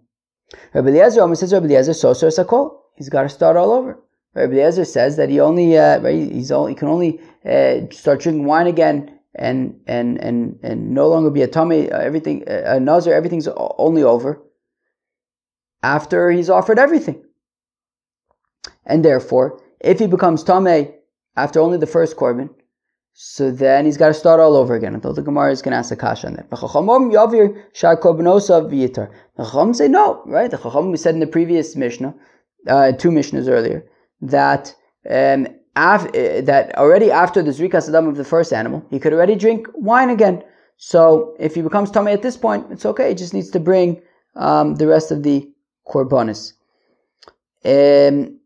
Rabbi 0.73 0.87
Eliezer 0.87 1.35
says 1.35 1.51
Rabbi 1.51 1.65
Eliezer 1.65 1.93
so 1.93 2.13
so. 2.13 2.83
He's 2.95 3.09
got 3.09 3.23
to 3.23 3.29
start 3.29 3.57
all 3.57 3.71
over. 3.73 3.99
Rabbi 4.33 4.53
Eliezer 4.53 4.85
says 4.85 5.17
that 5.17 5.29
he 5.29 5.39
only 5.39 5.77
uh, 5.77 6.01
he's 6.05 6.51
only, 6.51 6.71
he 6.71 6.75
can 6.75 6.87
only 6.87 7.19
uh, 7.45 7.91
start 7.91 8.21
drinking 8.21 8.45
wine 8.45 8.67
again 8.67 9.19
and 9.35 9.79
and 9.87 10.17
and 10.23 10.59
and 10.63 10.91
no 10.91 11.07
longer 11.07 11.29
be 11.29 11.41
a 11.41 11.47
tummy. 11.47 11.91
Uh, 11.91 11.99
everything 11.99 12.43
uh, 12.47 12.63
a 12.65 12.79
nazir, 12.79 13.13
everything's 13.13 13.47
only 13.77 14.03
over 14.03 14.41
after 15.83 16.31
he's 16.31 16.49
offered 16.49 16.79
everything. 16.79 17.23
And 18.85 19.03
therefore, 19.03 19.61
if 19.79 19.99
he 19.99 20.07
becomes 20.07 20.43
tame 20.43 20.93
after 21.35 21.59
only 21.59 21.77
the 21.77 21.87
first 21.87 22.15
korban, 22.15 22.49
so 23.13 23.51
then 23.51 23.85
he's 23.85 23.97
got 23.97 24.07
to 24.07 24.13
start 24.13 24.39
all 24.39 24.55
over 24.55 24.75
again. 24.75 24.95
Until 24.95 25.13
the 25.13 25.21
Gemara 25.21 25.51
is 25.51 25.61
going 25.61 25.73
to 25.73 25.77
ask 25.77 25.91
a 25.91 25.95
kasha 25.95 26.27
on 26.27 26.33
that. 26.35 26.49
The 26.49 26.57
Chacham 29.45 29.73
say 29.73 29.87
no, 29.87 30.23
right? 30.25 30.49
The 30.49 30.57
Chacham 30.57 30.91
we 30.91 30.97
said 30.97 31.13
in 31.13 31.19
the 31.19 31.27
previous 31.27 31.75
Mishnah, 31.75 32.15
uh, 32.67 32.93
two 32.93 33.09
Mishnahs 33.09 33.49
earlier, 33.49 33.85
that 34.21 34.73
um, 35.09 35.47
af- 35.75 36.07
uh, 36.07 36.41
that 36.41 36.77
already 36.77 37.11
after 37.11 37.41
the 37.41 37.51
Zrika 37.51 37.81
Saddam 37.81 38.07
of 38.07 38.17
the 38.17 38.23
first 38.23 38.53
animal, 38.53 38.85
he 38.89 38.99
could 38.99 39.13
already 39.13 39.35
drink 39.35 39.67
wine 39.73 40.09
again. 40.09 40.43
So 40.77 41.35
if 41.39 41.55
he 41.55 41.61
becomes 41.61 41.91
tummy 41.91 42.11
at 42.11 42.21
this 42.21 42.37
point, 42.37 42.67
it's 42.71 42.85
okay. 42.85 43.09
He 43.09 43.15
just 43.15 43.33
needs 43.33 43.49
to 43.51 43.59
bring 43.59 44.01
um, 44.35 44.75
the 44.75 44.87
rest 44.87 45.11
of 45.11 45.23
the 45.23 45.49
korbanis. 45.87 46.53
Um, 47.63 48.39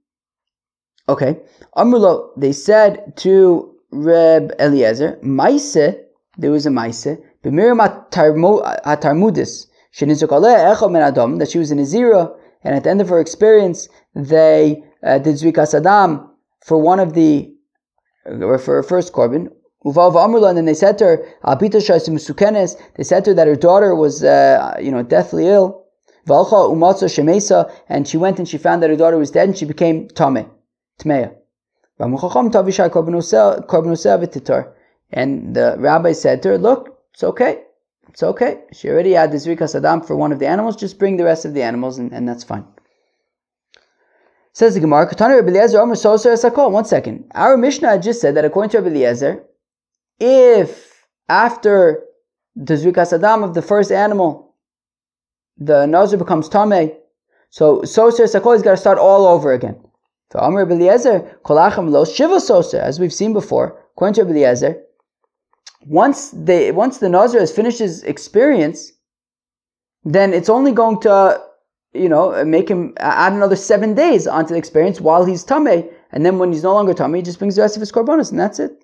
okay. 1.08 1.40
Amrulo, 1.78 2.32
they 2.38 2.52
said 2.52 3.16
to 3.18 3.76
Reb 3.92 4.52
Eliezer, 4.60 5.18
Maise, 5.22 5.96
there 6.38 6.52
was 6.52 6.66
a 6.66 6.70
Maise, 6.70 7.18
B'mirim 7.44 7.80
HaTarmudis, 8.12 9.68
that 11.40 11.50
she 11.50 11.58
was 11.58 11.72
in 11.72 11.78
Azira, 11.78 12.36
and 12.64 12.76
at 12.76 12.84
the 12.84 12.90
end 12.90 13.00
of 13.00 13.10
her 13.10 13.20
experience, 13.20 13.88
they 14.16 14.84
uh, 15.04 15.20
did 15.20 15.36
Zrika 15.36 15.66
Saddam 15.68 16.30
for 16.64 16.78
one 16.78 17.00
of 17.00 17.14
the, 17.14 17.54
or 18.26 18.58
for 18.58 18.76
her 18.76 18.84
first 18.84 19.14
korban, 19.14 19.50
and 19.86 20.58
then 20.58 20.66
they 20.66 20.74
said 20.74 20.98
to 20.98 21.06
her, 21.06 21.18
they 21.60 23.04
said 23.04 23.24
to 23.24 23.32
her 23.32 23.36
that 23.36 23.48
her 23.48 23.56
daughter 23.56 23.94
was, 23.94 24.24
uh, 24.24 24.76
you 24.82 24.90
know, 24.90 25.04
deathly 25.04 25.48
ill. 25.48 25.84
And 26.28 28.08
she 28.08 28.18
went 28.18 28.40
and 28.40 28.50
she 28.50 28.58
found 28.58 28.82
that 28.82 28.90
her 28.90 28.96
daughter 28.96 29.20
was 29.20 29.30
dead, 29.30 29.50
and 29.50 29.56
she 29.56 29.66
became 29.66 30.08
Tame, 30.08 30.50
Tmeya. 31.00 31.36
And 35.12 35.56
the 35.56 35.76
rabbi 35.78 36.12
said 36.14 36.42
to 36.42 36.50
her, 36.50 36.58
Look, 36.58 36.98
it's 37.14 37.24
okay. 37.24 37.62
It's 38.10 38.24
okay. 38.24 38.62
She 38.74 38.90
already 38.90 39.12
had 39.12 39.32
the 39.32 39.38
Zrika 39.38 39.66
Saddam 39.66 40.04
for 40.04 40.16
one 40.16 40.32
of 40.32 40.40
the 40.40 40.48
animals, 40.48 40.76
just 40.76 40.98
bring 40.98 41.18
the 41.18 41.26
rest 41.26 41.46
of 41.46 41.54
the 41.54 41.62
animals, 41.62 42.00
and, 42.00 42.12
and 42.12 42.28
that's 42.28 42.44
fine. 42.44 42.66
Says 44.56 44.74
the 44.74 44.80
Gemara, 44.80 45.06
One 46.70 46.86
second. 46.86 47.26
Our 47.36 47.58
Mishnah 47.58 48.00
just 48.00 48.22
said 48.22 48.36
that 48.36 48.46
according 48.46 48.70
to 48.70 48.78
Rabbi 48.78 48.96
Eliezer, 48.96 49.44
if 50.18 51.06
after 51.28 52.06
the 52.56 52.76
Zrika 52.76 53.04
Saddam 53.06 53.44
of 53.44 53.54
the 53.54 53.62
first 53.62 53.92
animal, 53.92 54.56
the 55.58 55.86
Nazir 55.86 56.18
becomes 56.18 56.48
Tame, 56.48 56.94
so 57.50 57.82
Soser 57.82 58.34
Sakol, 58.34 58.54
he's 58.54 58.62
got 58.62 58.72
to 58.72 58.78
start 58.78 58.98
all 58.98 59.28
over 59.28 59.52
again. 59.52 59.76
So 60.32 60.40
Amr 60.40 60.62
Eliezer, 60.62 61.38
Kolachim 61.44 61.90
Lo 61.90 62.06
Shiva 62.06 62.38
Soser, 62.38 62.80
as 62.80 62.98
we've 62.98 63.14
seen 63.14 63.34
before, 63.34 63.78
according 63.92 64.14
to 64.14 64.24
Rabbi 64.24 64.38
Eliezer, 64.38 64.82
once 65.86 66.30
they 66.30 66.72
once 66.72 67.00
the 67.00 67.10
Nazir 67.10 67.42
has 67.42 67.52
finished 67.52 67.80
his 67.80 68.04
experience, 68.04 68.94
then 70.06 70.34
it's 70.34 70.50
only 70.50 70.72
going 70.72 71.02
to 71.02 71.42
you 71.96 72.10
know, 72.10 72.44
make 72.46 72.70
him 72.70 72.94
add 72.98 73.34
another 73.34 73.56
seven 73.56 73.94
days 73.94 74.28
onto 74.28 74.54
the 74.54 74.60
experience 74.60 75.00
while 75.02 75.26
he's 75.26 75.44
tame, 75.44 75.90
and 76.12 76.26
then 76.26 76.38
when 76.38 76.52
he's 76.52 76.64
no 76.64 76.74
longer 76.74 76.94
tame, 76.94 77.14
he 77.14 77.22
just 77.22 77.40
brings 77.40 77.56
the 77.56 77.62
rest 77.62 77.76
of 77.76 77.82
his 77.82 77.92
korbanos, 77.92 78.32
and 78.32 78.40
that's 78.40 78.60
it. 78.60 78.84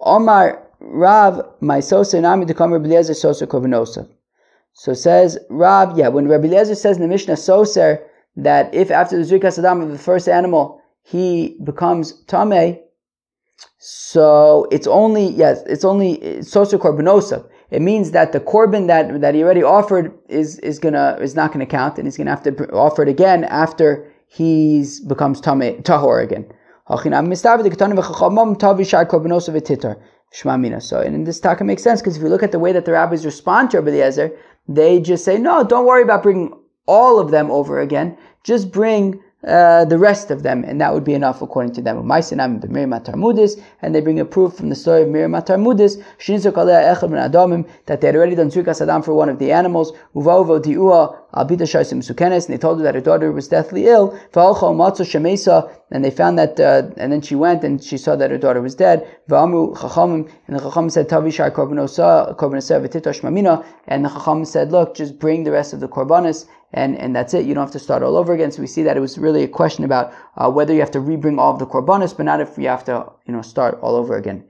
Omar 0.00 0.68
Rav, 0.80 1.42
my 1.60 1.80
sosa 1.80 2.20
nami 2.20 2.46
to 2.46 2.54
come 2.54 2.72
Rabbi 2.72 2.86
Eliezer. 2.86 3.14
So 4.74 4.94
says 4.94 5.38
Rav, 5.48 5.96
yeah, 5.96 6.08
when 6.08 6.28
Rabbi 6.28 6.46
Eliezer 6.46 6.74
says 6.74 6.96
in 6.96 7.02
the 7.02 7.08
Mishnah 7.08 7.34
soser 7.34 8.02
that 8.36 8.74
if 8.74 8.90
after 8.90 9.16
the 9.16 9.24
zrika 9.24 9.46
sadam 9.46 9.82
of 9.82 9.90
the 9.90 9.98
first 9.98 10.28
animal 10.28 10.80
he 11.02 11.56
becomes 11.62 12.24
tame, 12.24 12.78
so 13.78 14.66
it's 14.72 14.86
only 14.86 15.28
yes, 15.28 15.62
it's 15.66 15.84
only 15.84 16.42
sosa 16.42 16.78
korbanosov 16.78 17.48
it 17.72 17.80
means 17.80 18.10
that 18.10 18.32
the 18.32 18.40
korban 18.40 18.86
that, 18.86 19.22
that 19.22 19.34
he 19.34 19.42
already 19.42 19.62
offered 19.62 20.12
is, 20.28 20.58
is 20.58 20.78
gonna 20.78 21.16
is 21.20 21.34
not 21.34 21.52
gonna 21.52 21.64
count, 21.64 21.96
and 21.96 22.06
he's 22.06 22.18
gonna 22.18 22.30
have 22.30 22.42
to 22.42 22.70
offer 22.70 23.02
it 23.02 23.08
again 23.08 23.44
after 23.44 24.12
he's 24.26 25.00
becomes 25.00 25.40
tame, 25.40 25.82
tahor 25.82 26.22
again. 26.22 26.46
So, 26.86 26.96
and 31.00 31.14
in 31.14 31.24
this 31.24 31.40
taka 31.40 31.64
makes 31.64 31.82
sense 31.82 32.00
because 32.02 32.16
if 32.16 32.22
you 32.22 32.28
look 32.28 32.42
at 32.42 32.52
the 32.52 32.58
way 32.58 32.72
that 32.72 32.84
the 32.84 32.92
rabbis 32.92 33.24
respond 33.24 33.70
to 33.70 33.78
Rabbi 33.78 33.90
Eliezer, 33.90 34.36
they 34.68 35.00
just 35.00 35.24
say, 35.24 35.38
no, 35.38 35.64
don't 35.64 35.86
worry 35.86 36.02
about 36.02 36.22
bringing 36.22 36.52
all 36.86 37.18
of 37.18 37.30
them 37.30 37.50
over 37.50 37.80
again. 37.80 38.18
Just 38.44 38.70
bring 38.70 39.18
uh, 39.46 39.84
the 39.86 39.98
rest 39.98 40.30
of 40.30 40.42
them, 40.44 40.62
and 40.64 40.80
that 40.80 40.94
would 40.94 41.02
be 41.04 41.14
enough 41.14 41.42
according 41.42 41.72
to 41.72 41.82
them. 41.82 42.08
And 42.10 43.94
they 43.94 44.00
bring 44.00 44.20
a 44.20 44.24
proof 44.24 44.54
from 44.54 44.68
the 44.68 44.74
story 44.76 45.02
of 45.02 45.08
Miriam 45.08 45.32
Tarmudis, 45.32 46.00
that 47.86 48.00
they 48.00 48.06
had 48.06 48.16
already 48.16 48.36
done 48.36 48.50
Zirkas 48.50 48.80
Adam 48.80 49.02
for 49.02 49.14
one 49.14 49.28
of 49.28 49.38
the 49.38 49.50
animals, 49.50 49.92
and 50.14 50.64
they 52.48 52.58
told 52.58 52.78
her 52.78 52.84
that 52.84 52.94
her 52.94 53.00
daughter 53.00 53.32
was 53.32 53.48
deathly 53.48 53.88
ill, 53.88 54.14
and 55.90 56.04
they 56.04 56.10
found 56.10 56.38
that, 56.38 56.60
uh, 56.60 56.82
and 56.96 57.12
then 57.12 57.20
she 57.20 57.34
went 57.34 57.64
and 57.64 57.82
she 57.82 57.98
saw 57.98 58.14
that 58.14 58.30
her 58.30 58.38
daughter 58.38 58.62
was 58.62 58.76
dead, 58.76 59.06
and 59.28 59.52
the 59.52 60.60
Chacham 60.60 60.88
said, 60.88 61.10
and 63.88 64.04
the 64.04 64.08
Chacham 64.08 64.44
said, 64.44 64.72
look, 64.72 64.94
just 64.94 65.18
bring 65.18 65.42
the 65.44 65.50
rest 65.50 65.72
of 65.72 65.80
the 65.80 65.88
Korbanis, 65.88 66.46
and, 66.72 66.96
and 66.96 67.14
that's 67.14 67.34
it. 67.34 67.44
You 67.44 67.54
don't 67.54 67.64
have 67.64 67.72
to 67.72 67.78
start 67.78 68.02
all 68.02 68.16
over 68.16 68.32
again. 68.32 68.50
So 68.50 68.60
we 68.60 68.66
see 68.66 68.82
that 68.82 68.96
it 68.96 69.00
was 69.00 69.18
really 69.18 69.42
a 69.42 69.48
question 69.48 69.84
about 69.84 70.12
uh, 70.36 70.50
whether 70.50 70.72
you 70.72 70.80
have 70.80 70.90
to 70.92 71.00
rebring 71.00 71.38
all 71.38 71.52
of 71.52 71.58
the 71.58 71.66
korbanos, 71.66 72.16
but 72.16 72.24
not 72.24 72.40
if 72.40 72.56
you 72.56 72.68
have 72.68 72.84
to, 72.84 73.12
you 73.26 73.32
know, 73.32 73.42
start 73.42 73.78
all 73.82 73.94
over 73.96 74.16
again. 74.16 74.44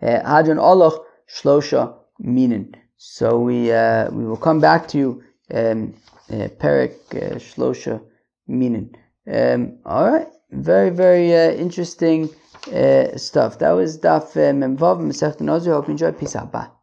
Uh, 0.00 0.20
Hadron 0.26 0.58
Oloch 0.58 1.04
Shlosha 1.28 1.94
Minin. 2.20 2.74
So 2.96 3.38
we 3.38 3.72
uh, 3.72 4.10
we 4.10 4.24
will 4.24 4.36
come 4.36 4.60
back 4.60 4.88
to 4.88 5.22
um, 5.52 5.94
uh, 6.30 6.48
Perik 6.60 6.96
uh, 7.12 7.36
Shlosha 7.36 8.00
Minin. 8.48 8.94
Um, 9.30 9.78
all 9.84 10.10
right, 10.10 10.26
very 10.50 10.90
very 10.90 11.34
uh, 11.34 11.52
interesting 11.52 12.28
stuff. 13.16 13.58
That 13.58 13.72
was 13.72 13.98
Daf 13.98 14.32
Memvav 14.34 15.00
Masech 15.00 15.38
Hope 15.66 15.86
you 15.86 15.92
enjoy. 15.92 16.12
Peace 16.12 16.36
out. 16.36 16.50
Bye. 16.50 16.77